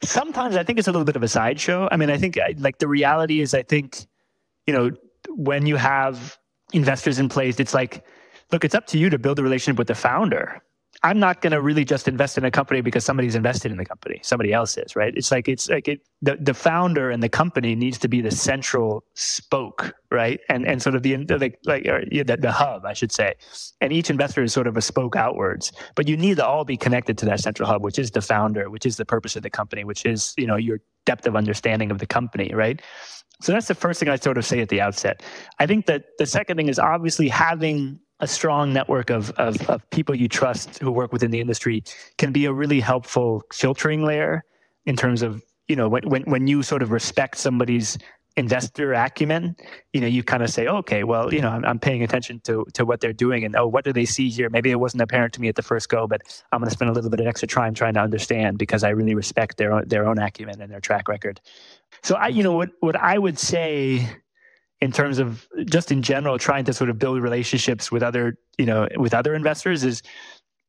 [0.03, 1.88] Sometimes I think it's a little bit of a sideshow.
[1.90, 4.07] I mean, I think like the reality is, I think
[4.66, 4.90] you know
[5.29, 6.38] when you have
[6.73, 8.05] investors in place, it's like,
[8.51, 10.62] look, it's up to you to build a relationship with the founder
[11.04, 13.84] I'm not going to really just invest in a company because somebody's invested in the
[13.84, 14.20] company.
[14.22, 15.14] Somebody else is, right?
[15.16, 18.32] It's like it's like it, the the founder and the company needs to be the
[18.32, 20.40] central spoke, right?
[20.48, 23.34] And and sort of the like like the, the hub, I should say.
[23.80, 26.77] And each investor is sort of a spoke outwards, but you need to all be
[26.77, 29.50] connected to that central hub, which is the founder, which is the purpose of the
[29.50, 32.83] company, which is you know your depth of understanding of the company, right?
[33.40, 35.23] So that's the first thing I sort of say at the outset.
[35.60, 39.88] I think that the second thing is obviously having a strong network of, of, of
[39.90, 41.85] people you trust who work within the industry
[42.16, 44.44] can be a really helpful filtering layer
[44.87, 47.98] in terms of you know when, when, when you sort of respect somebody's
[48.38, 49.56] investor acumen,
[49.92, 52.64] you know, you kind of say, okay, well, you know, I'm, I'm, paying attention to
[52.75, 54.48] to what they're doing, and oh, what do they see here?
[54.48, 56.90] Maybe it wasn't apparent to me at the first go, but I'm going to spend
[56.90, 59.88] a little bit of extra time trying to understand because I really respect their own,
[59.88, 61.40] their own acumen and their track record.
[62.02, 64.08] So I, you know, what what I would say
[64.81, 68.66] in terms of just in general trying to sort of build relationships with other, you
[68.66, 70.02] know, with other investors is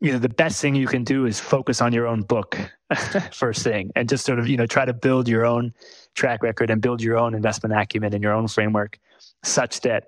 [0.02, 2.58] you know the best thing you can do is focus on your own book
[3.34, 5.74] first thing and just sort of you know try to build your own
[6.16, 8.98] track record and build your own investment acumen and your own framework
[9.44, 10.06] such that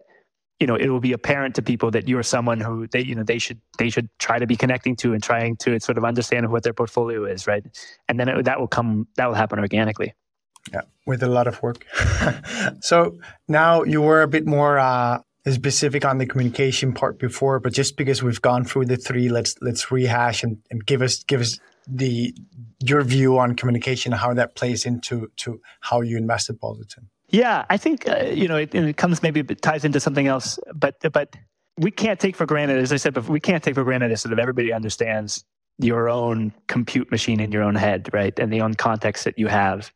[0.62, 3.24] you know it will be apparent to people that you're someone who they you know
[3.24, 6.49] they should they should try to be connecting to and trying to sort of understand
[6.52, 7.66] what their portfolio is right?
[8.08, 10.14] And then it, that will come that will happen organically
[10.74, 11.86] yeah with a lot of work
[12.82, 17.74] so now you were a bit more uh, specific on the communication part before, but
[17.74, 21.41] just because we've gone through the three, let's let's rehash and, and give us give
[21.41, 22.36] us the
[22.80, 27.05] your view on communication, how that plays into to how you invest at Balderton.
[27.30, 30.59] Yeah, I think uh, you know it, it comes maybe it ties into something else,
[30.76, 31.36] but but
[31.78, 34.18] we can't take for granted, as I said, but we can't take for granted that
[34.18, 35.43] sort of everybody understands
[35.80, 39.47] your own compute machine in your own head, right, and the own context that you
[39.47, 39.91] have.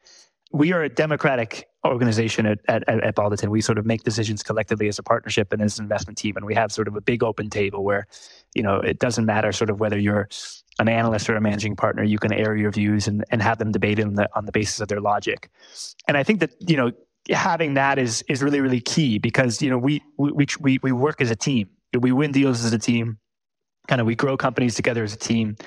[0.56, 4.88] We are a democratic organization at, at, at Balderton, we sort of make decisions collectively
[4.88, 6.38] as a partnership and as an investment team.
[6.38, 8.08] And we have sort of a big open table where,
[8.54, 10.30] you know, it doesn't matter sort of whether you're
[10.80, 13.74] an analyst or a managing partner, you can air your views and, and have them
[13.74, 15.50] debated on the, on the basis of their logic.
[16.08, 16.94] And I think that, you know,
[17.30, 21.20] having that is, is really, really key because, you know, we, we, we, we work
[21.20, 21.70] as a team.
[22.00, 23.20] We win deals as a team.
[23.90, 25.58] Kind of we grow companies together as a team.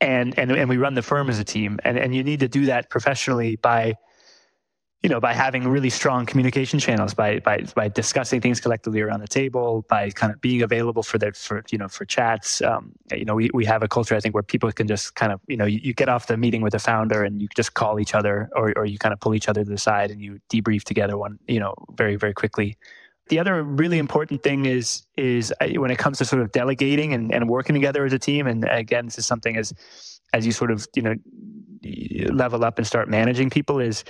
[0.00, 1.80] And, and, and we run the firm as a team.
[1.84, 3.96] And, and you need to do that professionally by,
[5.02, 9.20] you know, by having really strong communication channels, by by by discussing things collectively around
[9.20, 12.62] the table, by kind of being available for their for you know for chats.
[12.62, 15.32] Um, you know, we we have a culture I think where people can just kind
[15.32, 17.74] of you know you, you, get off the meeting with the founder and you just
[17.74, 20.22] call each other or or you kind of pull each other to the side and
[20.22, 22.76] you debrief together one you know very very quickly.
[23.28, 27.12] The other really important thing is is uh, when it comes to sort of delegating
[27.12, 28.46] and, and working together as a team.
[28.46, 29.72] And again, this is something as
[30.32, 31.16] as you sort of you know
[32.32, 34.04] level up and start managing people is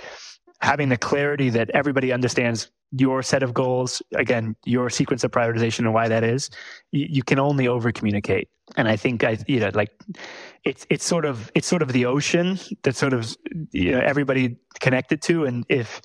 [0.63, 5.79] having the clarity that everybody understands your set of goals again your sequence of prioritization
[5.79, 6.49] and why that is
[6.91, 8.47] you, you, can only over communicate
[8.77, 9.89] and i think i you know like
[10.63, 13.35] it's it's sort of it's sort of the ocean that sort of
[13.71, 15.45] you know everybody connected to.
[15.45, 16.01] And if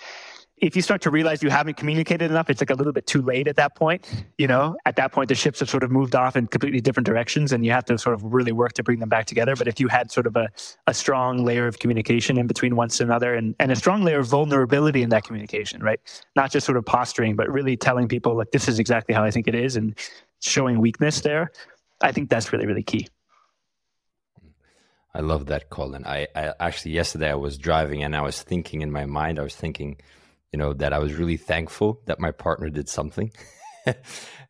[0.61, 3.23] if you start to realize you haven't communicated enough, it's like a little bit too
[3.23, 4.09] late at that point.
[4.39, 7.07] You know, at that point, the ships have sort of moved off in completely different
[7.07, 9.57] directions and you have to sort of really work to bring them back together.
[9.57, 10.49] But if you had sort of a,
[10.87, 14.19] a strong layer of communication in between one to another and, and a strong layer
[14.19, 16.01] of vulnerability in that communication, right?
[16.37, 19.31] Not just sort of posturing, but really telling people, like, this is exactly how I
[19.31, 19.99] think it is and
[20.41, 21.53] showing weakness there.
[22.01, 23.09] I think that's really, really key.
[25.15, 26.05] I love that, Colin.
[26.07, 29.43] I, I actually, yesterday I was driving and I was thinking in my mind, I
[29.43, 29.97] was thinking,
[30.53, 33.31] you know, that I was really thankful that my partner did something.
[33.87, 33.97] and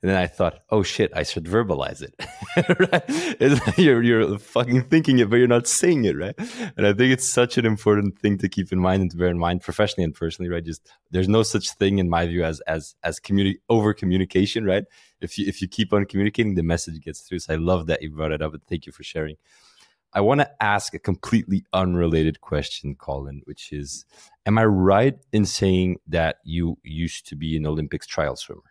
[0.02, 2.14] then I thought, oh shit, I should verbalize it.
[2.92, 3.78] right?
[3.78, 6.34] you're, you're fucking thinking it, but you're not saying it, right?
[6.76, 9.28] And I think it's such an important thing to keep in mind and to bear
[9.28, 10.64] in mind professionally and personally, right?
[10.64, 14.84] Just there's no such thing in my view as as as communi- over communication, right?
[15.20, 17.40] If you if you keep on communicating, the message gets through.
[17.40, 19.36] So I love that you brought it up, and thank you for sharing.
[20.14, 24.04] I want to ask a completely unrelated question, Colin, which is
[24.46, 28.62] Am I right in saying that you used to be an Olympics trial swimmer?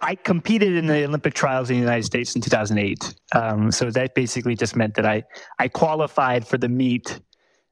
[0.00, 3.14] I competed in the Olympic trials in the United States in 2008.
[3.34, 5.24] Um, so that basically just meant that I,
[5.58, 7.18] I qualified for the meet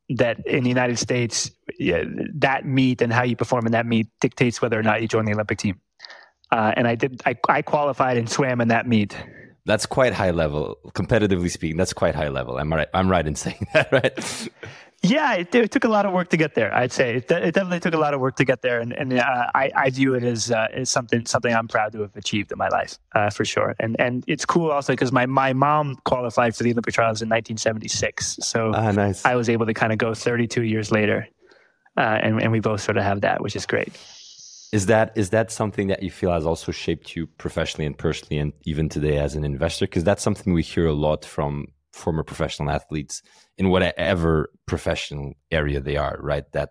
[0.09, 2.05] that in the United States, yeah,
[2.35, 5.25] that meet and how you perform in that meet dictates whether or not you join
[5.25, 5.81] the Olympic team.
[6.51, 7.23] Uh, and I did.
[7.27, 9.17] I, I qualified and swam in that meet.
[9.67, 11.79] That's quite high level, competitively speaking.
[11.79, 12.59] That's quite high level.
[12.59, 12.89] I'm right.
[12.93, 14.49] I'm right in saying that, right?
[15.05, 16.75] Yeah, it, it, took a lot of work to get there.
[16.75, 19.13] I'd say it, it definitely took a lot of work to get there, and, and
[19.13, 22.51] uh, I, I, view it as, uh, as something something I'm proud to have achieved
[22.53, 23.77] in my life uh, for sure.
[23.79, 27.29] And and it's cool also because my my mom qualified for the Olympic trials in
[27.29, 29.23] 1976, so ah, nice.
[29.27, 31.29] I was able to kind of go 32 years later,
[31.99, 33.93] uh, and and we both sort of have that, which is great.
[34.75, 38.39] Is that is that something that you feel has also shaped you professionally and personally,
[38.39, 39.87] and even today as an investor?
[39.87, 43.23] Because that's something we hear a lot from former professional athletes
[43.57, 46.51] in whatever professional area they are, right?
[46.55, 46.71] That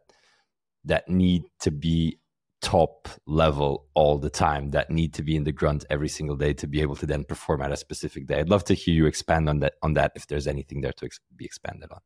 [0.84, 2.20] that need to be
[2.62, 6.52] top level all the time, that need to be in the grunt every single day
[6.56, 8.40] to be able to then perform at a specific day.
[8.40, 11.06] I'd love to hear you expand on that on that if there's anything there to
[11.06, 12.02] ex- be expanded on.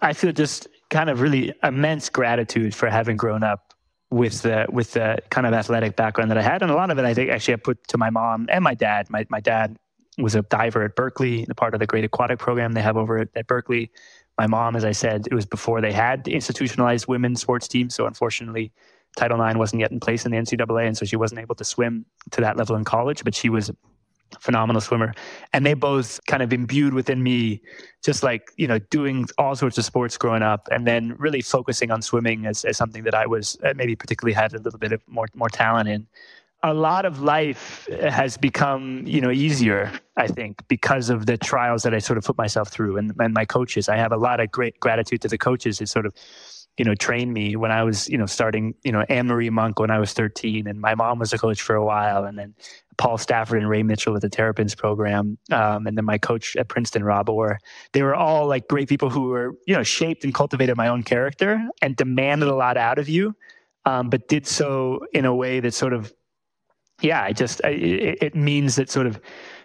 [0.00, 3.69] I feel just kind of really immense gratitude for having grown up
[4.10, 6.98] with the with the kind of athletic background that I had, and a lot of
[6.98, 9.08] it I think actually I put to my mom and my dad.
[9.10, 9.76] My my dad
[10.18, 13.28] was a diver at Berkeley, part of the Great Aquatic Program they have over at,
[13.34, 13.90] at Berkeley.
[14.38, 17.90] My mom, as I said, it was before they had the institutionalized women's sports team,
[17.90, 18.72] so unfortunately,
[19.16, 21.64] Title IX wasn't yet in place in the NCAA, and so she wasn't able to
[21.64, 23.22] swim to that level in college.
[23.22, 23.70] But she was
[24.38, 25.14] phenomenal swimmer,
[25.52, 27.60] and they both kind of imbued within me,
[28.02, 31.90] just like you know, doing all sorts of sports growing up, and then really focusing
[31.90, 34.92] on swimming as, as something that I was uh, maybe particularly had a little bit
[34.92, 36.06] of more more talent in.
[36.62, 41.84] A lot of life has become you know easier i think because of the trials
[41.84, 43.88] that i sort of put myself through and, and my coaches.
[43.88, 46.12] I have a lot of great gratitude to the coaches who sort of
[46.76, 49.78] you know trained me when i was you know starting you know anne marie monk
[49.78, 52.54] when i was 13 and my mom was a coach for a while and then
[52.96, 56.68] paul stafford and ray mitchell with the terrapins program um, and then my coach at
[56.68, 57.58] princeton rob orr
[57.92, 61.02] they were all like great people who were you know shaped and cultivated my own
[61.02, 63.34] character and demanded a lot out of you
[63.86, 66.12] um, but did so in a way that sort of
[67.02, 69.20] yeah, I just I, it, it means that sort of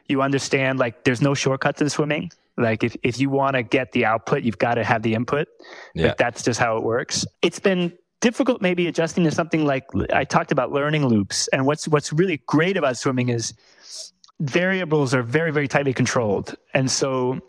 [0.07, 2.31] you understand like there's no shortcuts in swimming.
[2.57, 5.47] Like if, if you want to get the output, you've got to have the input.
[5.93, 6.07] Yeah.
[6.07, 7.25] Like that's just how it works.
[7.41, 11.47] It's been difficult maybe adjusting to something like I talked about learning loops.
[11.49, 13.53] And what's what's really great about swimming is
[14.39, 16.55] variables are very, very tightly controlled.
[16.73, 17.39] And so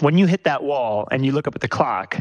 [0.00, 2.18] when you hit that wall and you look up at the clock,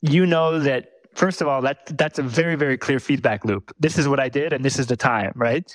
[0.00, 3.74] you know that first of all, that that's a very, very clear feedback loop.
[3.78, 5.70] This is what I did and this is the time, right?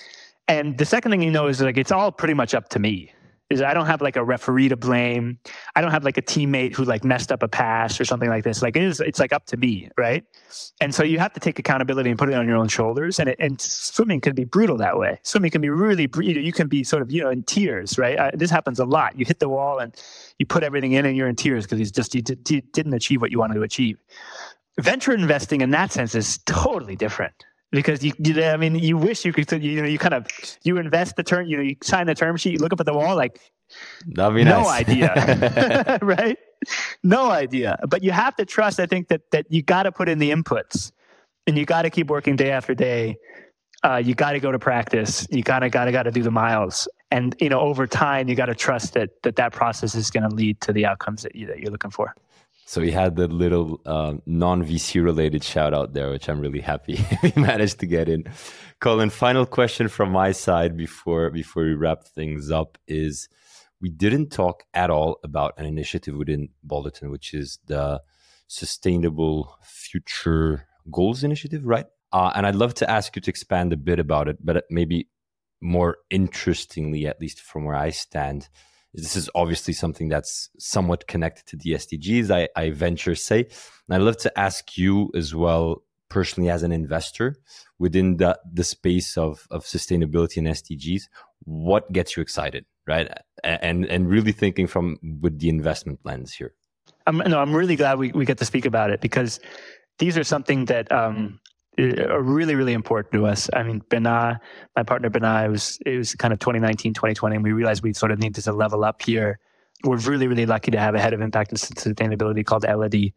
[0.47, 3.13] And the second thing you know is like it's all pretty much up to me.
[3.49, 5.39] Is I don't have like a referee to blame.
[5.75, 8.43] I don't have like a teammate who like messed up a pass or something like
[8.43, 8.61] this.
[8.61, 10.23] Like it is, it's like up to me, right?
[10.79, 13.19] And so you have to take accountability and put it on your own shoulders.
[13.19, 15.19] And it, and swimming can be brutal that way.
[15.23, 17.97] Swimming can be really, you, know, you can be sort of you know in tears,
[17.97, 18.19] right?
[18.19, 19.17] I, this happens a lot.
[19.17, 19.95] You hit the wall and
[20.37, 22.93] you put everything in, and you're in tears because you just you, did, you didn't
[22.93, 23.97] achieve what you wanted to achieve.
[24.79, 27.33] Venture investing in that sense is totally different
[27.71, 30.25] because you, you I mean, you wish you could, you know, you kind of,
[30.63, 32.85] you invest the term, you know, you sign the term sheet, you look up at
[32.85, 33.39] the wall, like,
[34.43, 34.81] no nice.
[34.81, 36.37] idea, right?
[37.03, 37.77] No idea.
[37.87, 38.79] But you have to trust.
[38.79, 40.91] I think that that you got to put in the inputs,
[41.47, 43.17] and you got to keep working day after day.
[43.83, 45.27] Uh, you got to go to practice.
[45.29, 48.55] You gotta gotta gotta do the miles, and you know, over time, you got to
[48.55, 51.59] trust that that that process is going to lead to the outcomes that you that
[51.59, 52.15] you're looking for.
[52.69, 56.59] So we had the little um, non VC related shout out there, which I'm really
[56.59, 58.25] happy we managed to get in.
[58.79, 63.27] Colin, final question from my side before before we wrap things up is
[63.81, 68.03] we didn't talk at all about an initiative within Balderton, which is the
[68.45, 71.87] Sustainable Future Goals Initiative, right?
[72.13, 75.09] Uh, and I'd love to ask you to expand a bit about it, but maybe
[75.59, 78.47] more interestingly, at least from where I stand,
[78.93, 83.47] this is obviously something that's somewhat connected to the SDGs, I, I venture say.
[83.87, 87.35] And I'd love to ask you as well, personally as an investor
[87.77, 91.03] within the, the space of, of sustainability and SDGs,
[91.43, 93.09] what gets you excited, right?
[93.43, 96.53] And and really thinking from with the investment lens here.
[97.07, 99.39] I'm, no, I'm really glad we, we get to speak about it because
[99.97, 101.39] these are something that um,
[101.79, 103.49] are really, really important to us.
[103.53, 104.39] I mean, Bernard,
[104.75, 107.93] my partner Bernard, it was, it was kind of 2019, 2020, and we realized we
[107.93, 109.39] sort of needed to level up here.
[109.83, 113.13] We're really, really lucky to have a head of impact and sustainability called Elodie,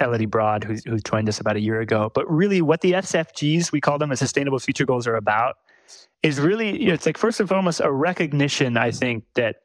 [0.00, 2.10] Elodie Broad, who, who joined us about a year ago.
[2.14, 5.56] But really, what the SFGs, we call them the Sustainable Future Goals, are about
[6.22, 9.56] is really, you know, it's like first and foremost a recognition, I think, that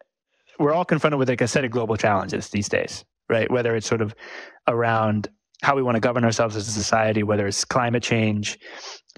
[0.59, 3.49] we're all confronted with like a set of global challenges these days, right?
[3.49, 4.13] Whether it's sort of
[4.67, 5.29] around
[5.63, 8.59] how we want to govern ourselves as a society, whether it's climate change,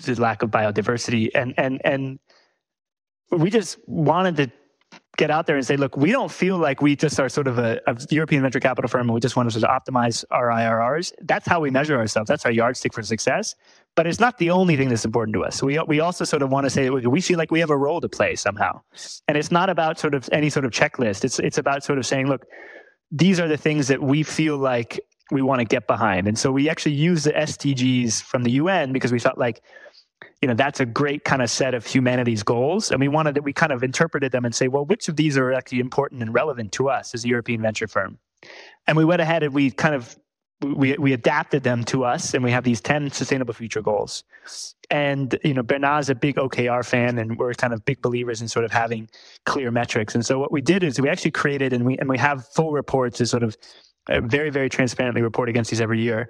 [0.04, 2.20] the lack of biodiversity, and and and
[3.32, 4.52] we just wanted to
[5.18, 7.58] get out there and say, look, we don't feel like we just are sort of
[7.58, 10.48] a, a, European venture capital firm and we just want to sort of optimize our
[10.50, 11.14] IRRs.
[11.22, 12.28] That's how we measure ourselves.
[12.28, 13.56] That's our yardstick for success.
[13.96, 15.64] But it's not the only thing that's important to us.
[15.64, 18.02] We we also sort of want to say we feel like we have a role
[18.02, 18.82] to play somehow,
[19.28, 21.24] and it's not about sort of any sort of checklist.
[21.24, 22.46] It's it's about sort of saying, look,
[23.10, 25.00] these are the things that we feel like
[25.32, 26.28] we want to get behind.
[26.28, 29.62] And so we actually use the SDGs from the UN because we felt like,
[30.42, 32.92] you know, that's a great kind of set of humanity's goals.
[32.92, 35.38] And we wanted that we kind of interpreted them and say, well, which of these
[35.38, 38.20] are actually important and relevant to us as a European venture firm?
[38.88, 40.16] And we went ahead and we kind of
[40.62, 44.24] we, we adapted them to us and we have these 10 sustainable future goals
[44.90, 48.48] and you know bernard's a big okr fan and we're kind of big believers in
[48.48, 49.10] sort of having
[49.46, 52.18] clear metrics and so what we did is we actually created and we and we
[52.18, 53.58] have full reports to sort of
[54.08, 56.30] very, very transparently report against these every year,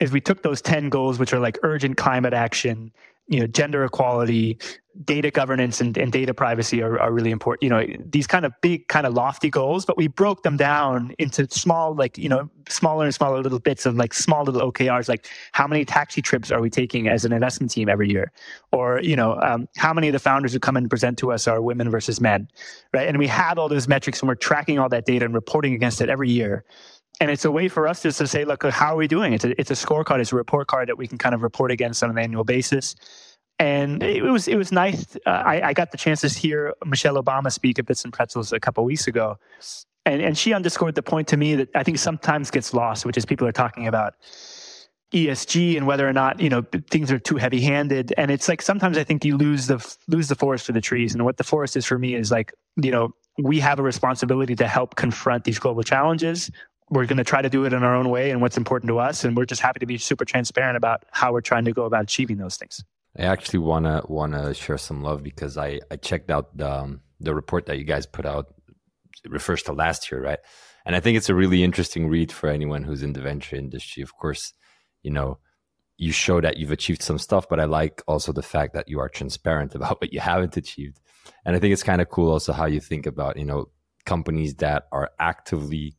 [0.00, 2.92] is we took those 10 goals, which are like urgent climate action,
[3.28, 4.58] you know, gender equality,
[5.04, 7.62] data governance and, and data privacy are, are really important.
[7.64, 11.14] You know, these kind of big, kind of lofty goals, but we broke them down
[11.18, 15.08] into small, like, you know, smaller and smaller little bits of like small little OKRs,
[15.08, 18.32] like how many taxi trips are we taking as an investment team every year?
[18.72, 21.46] Or, you know, um, how many of the founders who come and present to us
[21.46, 22.48] are women versus men,
[22.94, 23.08] right?
[23.08, 26.00] And we have all those metrics and we're tracking all that data and reporting against
[26.00, 26.64] it every year
[27.20, 29.32] and it's a way for us just to say, look, how are we doing?
[29.32, 31.70] It's a, it's a scorecard, it's a report card that we can kind of report
[31.70, 32.94] against on an annual basis.
[33.58, 35.16] And it was it was nice.
[35.24, 38.52] Uh, I, I got the chance to hear Michelle Obama speak at Bits and Pretzels
[38.52, 39.38] a couple weeks ago,
[40.04, 43.16] and and she underscored the point to me that I think sometimes gets lost, which
[43.16, 44.14] is people are talking about
[45.14, 48.12] ESG and whether or not you know things are too heavy-handed.
[48.18, 51.14] And it's like sometimes I think you lose the lose the forest for the trees.
[51.14, 54.54] And what the forest is for me is like you know we have a responsibility
[54.56, 56.50] to help confront these global challenges.
[56.90, 58.98] We're going to try to do it in our own way and what's important to
[58.98, 61.84] us, and we're just happy to be super transparent about how we're trying to go
[61.84, 62.84] about achieving those things.
[63.18, 67.34] I actually wanna wanna share some love because I I checked out the um, the
[67.34, 68.54] report that you guys put out.
[69.24, 70.38] It refers to last year, right?
[70.84, 74.02] And I think it's a really interesting read for anyone who's in the venture industry.
[74.02, 74.52] Of course,
[75.02, 75.38] you know,
[75.98, 79.00] you show that you've achieved some stuff, but I like also the fact that you
[79.00, 81.00] are transparent about what you haven't achieved.
[81.44, 83.70] And I think it's kind of cool also how you think about, you know,
[84.04, 85.96] companies that are actively,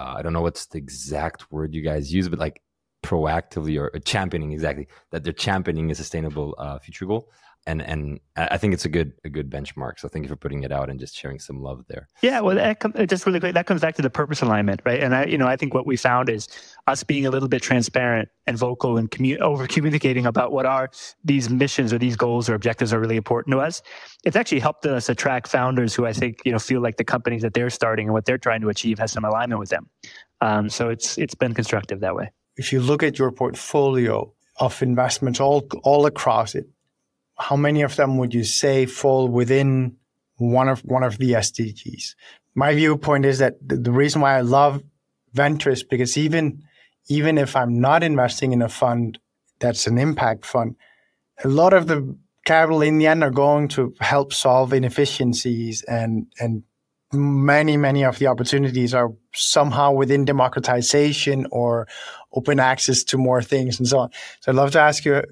[0.00, 2.62] uh, I don't know what's the exact word you guys use, but like
[3.02, 7.28] proactively or, championing exactly that they're championing a sustainable uh, future goal
[7.66, 9.98] and and I think it's a good a good benchmark.
[9.98, 12.08] So thank you for putting it out and just sharing some love there.
[12.22, 15.00] Yeah, well, that com- just really quick, that comes back to the purpose alignment, right?
[15.00, 16.48] And I, you know, I think what we found is
[16.86, 20.90] us being a little bit transparent and vocal and commu- over communicating about what are
[21.24, 23.82] these missions or these goals or objectives are really important to us.
[24.24, 27.42] It's actually helped us attract founders who I think you know feel like the companies
[27.42, 29.88] that they're starting and what they're trying to achieve has some alignment with them.
[30.40, 32.30] Um, so it's it's been constructive that way
[32.60, 36.66] if you look at your portfolio of investments all all across it,
[37.40, 39.96] how many of them would you say fall within
[40.36, 42.14] one of one of the SDGs?
[42.54, 44.82] My viewpoint is that the, the reason why I love
[45.32, 46.62] venture is because even
[47.08, 49.18] even if I'm not investing in a fund
[49.58, 50.76] that's an impact fund,
[51.42, 56.26] a lot of the capital in the end are going to help solve inefficiencies and
[56.38, 56.62] and
[57.12, 61.88] many many of the opportunities are somehow within democratization or
[62.32, 64.10] open access to more things and so on.
[64.40, 65.22] So I'd love to ask you,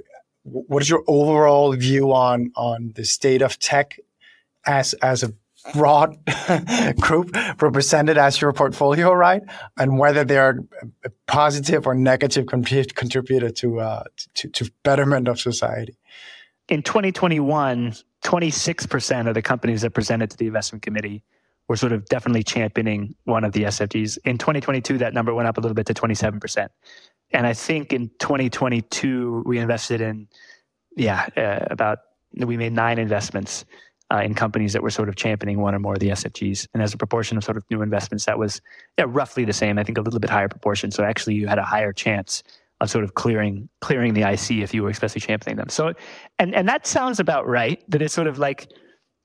[0.51, 3.99] what is your overall view on on the state of tech
[4.67, 5.33] as as a
[5.73, 6.17] broad
[7.01, 9.43] group represented as your portfolio, right?
[9.77, 10.59] And whether they are
[11.05, 15.99] a positive or negative contributor to, uh, to, to betterment of society.
[16.69, 17.95] In 2021,
[18.25, 21.23] 26% of the companies that presented to the investment committee
[21.69, 24.19] were sort of definitely championing one of the SFGs.
[24.25, 26.69] In 2022, that number went up a little bit to 27%.
[27.31, 30.29] And I think in 2022, we invested in,
[30.97, 31.99] yeah, uh, about,
[32.35, 33.65] we made nine investments
[34.11, 36.67] uh, in companies that were sort of championing one or more of the SFGs.
[36.73, 38.61] And as a proportion of sort of new investments, that was
[38.97, 39.79] yeah, roughly the same.
[39.79, 40.91] I think a little bit higher proportion.
[40.91, 42.43] So actually, you had a higher chance
[42.81, 45.69] of sort of clearing clearing the IC if you were especially championing them.
[45.69, 45.93] So,
[46.39, 47.83] and and that sounds about right.
[47.91, 48.73] That it's sort of like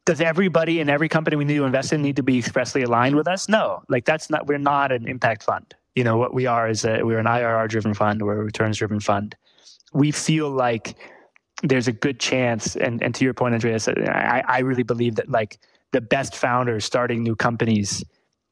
[0.06, 3.16] does everybody in every company we need to invest in need to be expressly aligned
[3.16, 3.48] with us?
[3.48, 4.48] No, like that's not.
[4.48, 5.74] We're not an impact fund.
[5.96, 8.22] You know what we are is a, we're an IRR driven fund.
[8.22, 9.36] We're a returns driven fund.
[9.94, 10.96] We feel like
[11.62, 15.30] there's a good chance, and and to your point, Andreas, I, I really believe that
[15.30, 15.60] like
[15.92, 18.04] the best founders starting new companies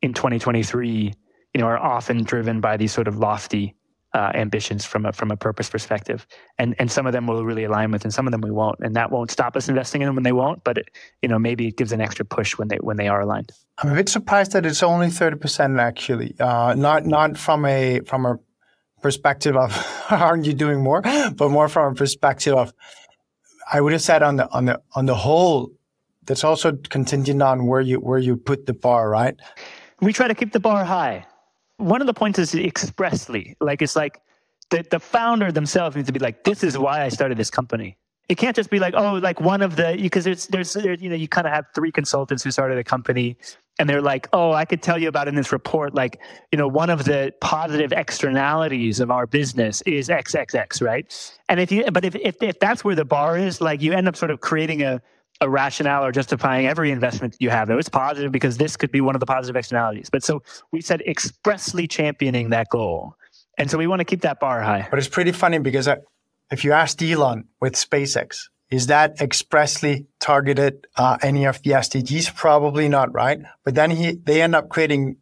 [0.01, 1.13] in 2023,
[1.53, 3.75] you know, are often driven by these sort of lofty
[4.13, 7.63] uh, ambitions from a from a purpose perspective, and and some of them will really
[7.63, 10.07] align with, and some of them we won't, and that won't stop us investing in
[10.07, 10.63] them when they won't.
[10.63, 10.89] But it,
[11.21, 13.51] you know, maybe it gives an extra push when they when they are aligned.
[13.77, 18.01] I'm a bit surprised that it's only thirty percent actually, uh, not not from a
[18.01, 18.37] from a
[19.01, 19.71] perspective of
[20.11, 22.73] aren't you doing more, but more from a perspective of
[23.71, 25.71] I would have said on the on the on the whole,
[26.25, 29.35] that's also contingent on where you where you put the bar, right?
[30.01, 31.27] We try to keep the bar high
[31.81, 34.21] one of the points is expressly like it's like
[34.69, 37.97] the, the founder themselves needs to be like this is why i started this company.
[38.29, 41.15] It can't just be like oh like one of the because there's there's you know
[41.15, 43.35] you kind of have three consultants who started a company
[43.77, 46.21] and they're like oh i could tell you about in this report like
[46.51, 51.33] you know one of the positive externalities of our business is xxx right?
[51.49, 54.07] And if you but if, if if that's where the bar is like you end
[54.07, 55.01] up sort of creating a
[55.41, 57.67] a rationale or justifying every investment you have.
[57.67, 60.09] Though it's positive because this could be one of the positive externalities.
[60.09, 63.15] But so we said expressly championing that goal.
[63.57, 64.87] And so we want to keep that bar high.
[64.89, 65.97] But it's pretty funny because uh,
[66.51, 72.33] if you ask Elon with SpaceX, is that expressly targeted uh, any of the SDGs?
[72.35, 73.39] Probably not, right?
[73.65, 75.17] But then he they end up creating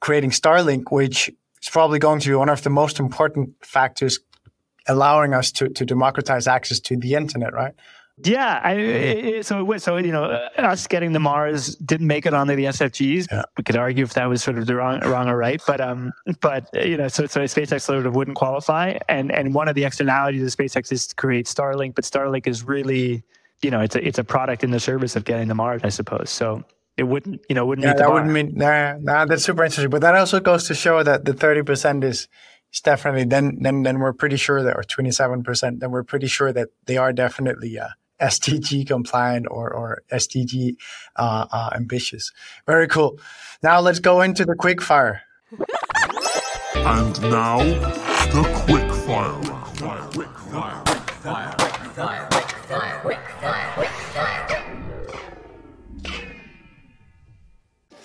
[0.00, 4.20] creating Starlink, which is probably going to be one of the most important factors
[4.86, 7.72] allowing us to, to democratize access to the internet, right?
[8.22, 12.54] Yeah, I, so so you know, uh, us getting the Mars didn't make it onto
[12.54, 13.26] the SFGs.
[13.30, 13.42] Yeah.
[13.56, 16.12] We could argue if that was sort of the wrong, wrong or right, but um,
[16.40, 19.74] but uh, you know, so so SpaceX sort of wouldn't qualify, and and one of
[19.74, 23.24] the externalities of SpaceX is to create Starlink, but Starlink is really,
[23.62, 25.88] you know, it's a it's a product in the service of getting the Mars, I
[25.88, 26.30] suppose.
[26.30, 26.62] So
[26.96, 29.90] it wouldn't you know wouldn't yeah, that wouldn't mean nah, nah, that's super interesting.
[29.90, 32.28] But that also goes to show that the thirty percent is
[32.72, 36.04] is definitely then then then we're pretty sure that or twenty seven percent then we're
[36.04, 37.88] pretty sure that they are definitely uh,
[38.20, 40.76] SDG compliant or or SDG
[41.16, 42.32] uh, uh, ambitious.
[42.66, 43.18] Very cool.
[43.62, 45.22] Now let's go into the quick fire.
[46.76, 50.14] And now, the quick fire round.
[50.14, 50.84] Quick fire.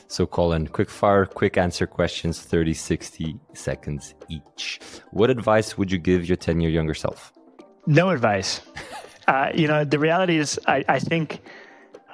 [0.08, 4.80] So, Colin, quick fire, quick answer questions, 30, 60 seconds each.
[5.12, 7.32] What advice would you give your 10 year younger self?
[7.86, 8.62] No advice.
[9.30, 11.40] Uh, you know, the reality is, I, I think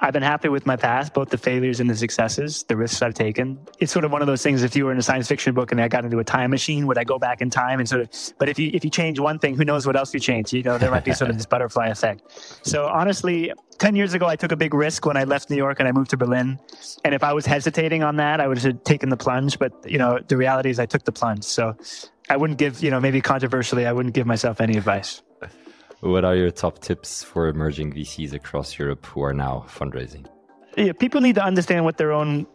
[0.02, 3.14] I've been happy with my past, both the failures and the successes, the risks I've
[3.14, 3.58] taken.
[3.78, 4.62] It's sort of one of those things.
[4.62, 6.86] If you were in a science fiction book and I got into a time machine,
[6.86, 8.10] would I go back in time and sort of?
[8.36, 10.52] But if you if you change one thing, who knows what else you change?
[10.52, 12.20] You know, there might be sort of this butterfly effect.
[12.62, 15.80] So honestly, ten years ago, I took a big risk when I left New York
[15.80, 16.60] and I moved to Berlin.
[17.02, 19.58] And if I was hesitating on that, I would have taken the plunge.
[19.58, 21.44] But you know, the reality is, I took the plunge.
[21.44, 21.74] So
[22.28, 25.22] I wouldn't give, you know, maybe controversially, I wouldn't give myself any advice.
[26.06, 30.26] What are your top tips for emerging VCs across Europe who are now fundraising?
[30.76, 32.46] yeah, people need to understand what their own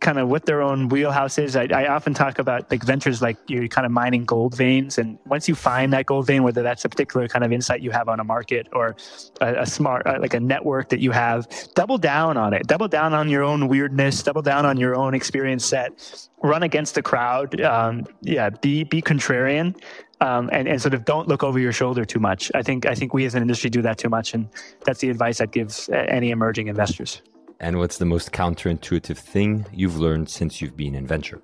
[0.00, 1.56] kind of what their own wheelhouse is.
[1.56, 5.18] I, I, often talk about like ventures like you're kind of mining gold veins, and
[5.24, 8.08] once you find that gold vein, whether that's a particular kind of insight you have
[8.08, 8.96] on a market or
[9.40, 12.66] a, a smart uh, like a network that you have, double down on it.
[12.66, 14.22] Double down on your own weirdness.
[14.22, 16.28] Double down on your own experience set.
[16.42, 17.58] Run against the crowd.
[17.62, 19.74] Um, yeah, be be contrarian.
[20.22, 22.52] Um, and, and sort of don't look over your shoulder too much.
[22.54, 24.50] I think I think we as an industry do that too much, and
[24.84, 27.22] that's the advice I'd give uh, any emerging investors.
[27.58, 31.40] And what's the most counterintuitive thing you've learned since you've been in venture?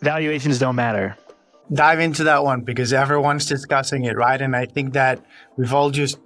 [0.00, 1.16] Valuations don't matter.
[1.72, 4.40] Dive into that one because everyone's discussing it, right?
[4.40, 5.20] And I think that
[5.56, 6.18] we've all just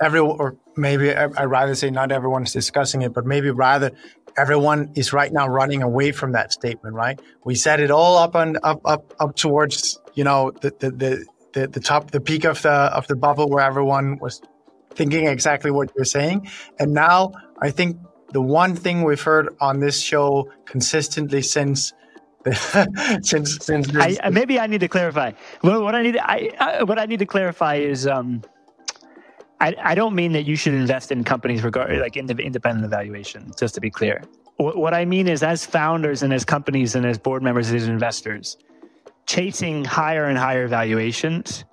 [0.00, 3.92] every or maybe I'd rather say not everyone's discussing it, but maybe rather
[4.36, 7.20] everyone is right now running away from that statement, right?
[7.44, 11.12] We set it all up and up up up towards you know the the the
[11.54, 14.42] the, the top the peak of the of the bubble where everyone was
[14.98, 16.38] thinking exactly what you're saying,
[16.78, 17.96] and now I think
[18.36, 21.94] the one thing we've heard on this show consistently since
[23.22, 25.32] since since this, I, maybe I need to clarify.
[25.62, 28.42] Well, what I need I, I what I need to clarify is um,
[29.58, 33.52] I, I don't mean that you should invest in companies regard like in independent evaluation.
[33.58, 34.22] Just to be clear,
[34.58, 37.78] what, what I mean is as founders and as companies and as board members and
[37.78, 38.58] as investors,
[39.26, 41.64] chasing higher and higher valuations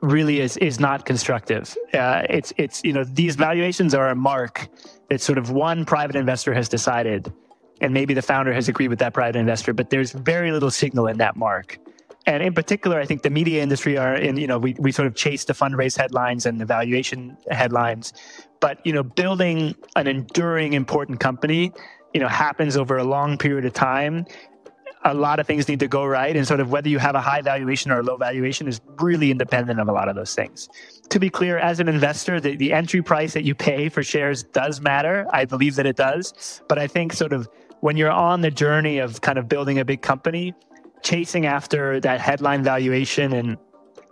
[0.00, 1.76] really is is not constructive.
[1.92, 4.68] Uh, it's it's you know these valuations are a mark
[5.08, 7.32] that sort of one private investor has decided,
[7.80, 11.06] and maybe the founder has agreed with that private investor, but there's very little signal
[11.06, 11.78] in that mark.
[12.26, 15.06] And in particular, I think the media industry are in, you know, we, we sort
[15.06, 18.12] of chase the fundraise headlines and the valuation headlines.
[18.60, 21.72] But, you know, building an enduring important company,
[22.12, 24.26] you know, happens over a long period of time
[25.04, 27.20] a lot of things need to go right and sort of whether you have a
[27.20, 30.68] high valuation or a low valuation is really independent of a lot of those things.
[31.10, 34.42] To be clear as an investor the, the entry price that you pay for shares
[34.42, 35.26] does matter.
[35.32, 36.62] I believe that it does.
[36.68, 37.48] But i think sort of
[37.80, 40.54] when you're on the journey of kind of building a big company
[41.02, 43.56] chasing after that headline valuation and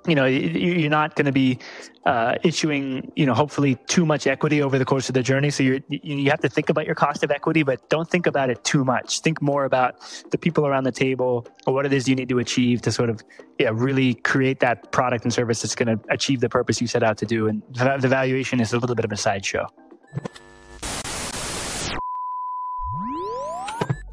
[0.07, 1.59] you know you're not going to be
[2.04, 5.50] uh, issuing you know hopefully too much equity over the course of the journey.
[5.50, 8.50] So you're you have to think about your cost of equity but don't think about
[8.50, 9.20] it too much.
[9.20, 10.00] Think more about
[10.30, 13.11] the people around the table or what it is you need to achieve to sort
[13.11, 13.22] of
[13.59, 17.02] yeah really create that product and service that's going to achieve the purpose you set
[17.02, 17.48] out to do.
[17.48, 19.66] And the valuation is a little bit of a sideshow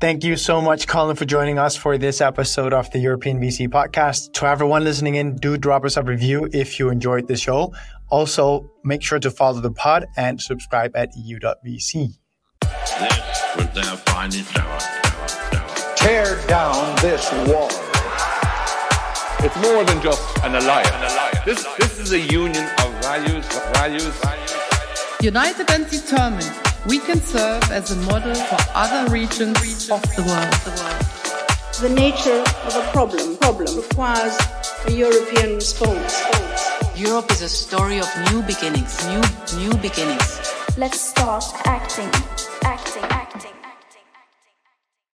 [0.04, 3.70] Thank you so much, Colin, for joining us for this episode of the European VC
[3.70, 4.34] podcast.
[4.34, 7.74] To everyone listening in, do drop us a review if you enjoyed the show.
[8.10, 12.20] Also, make sure to follow the pod and subscribe at eu.vc.
[12.60, 14.80] This was their finest hour.
[15.96, 17.72] Tear down this wall.
[19.40, 21.46] It's more than just an alliance.
[21.46, 24.54] This, this is a union of values, values, values.
[25.22, 26.52] United and determined,
[26.86, 30.54] we can serve as a model for other regions of the world.
[31.82, 34.38] The nature of a problem, problem requires
[34.86, 36.22] a European response.
[36.96, 39.22] Europe is a story of new beginnings, new
[39.58, 40.40] new beginnings.
[40.78, 42.53] Let's start acting.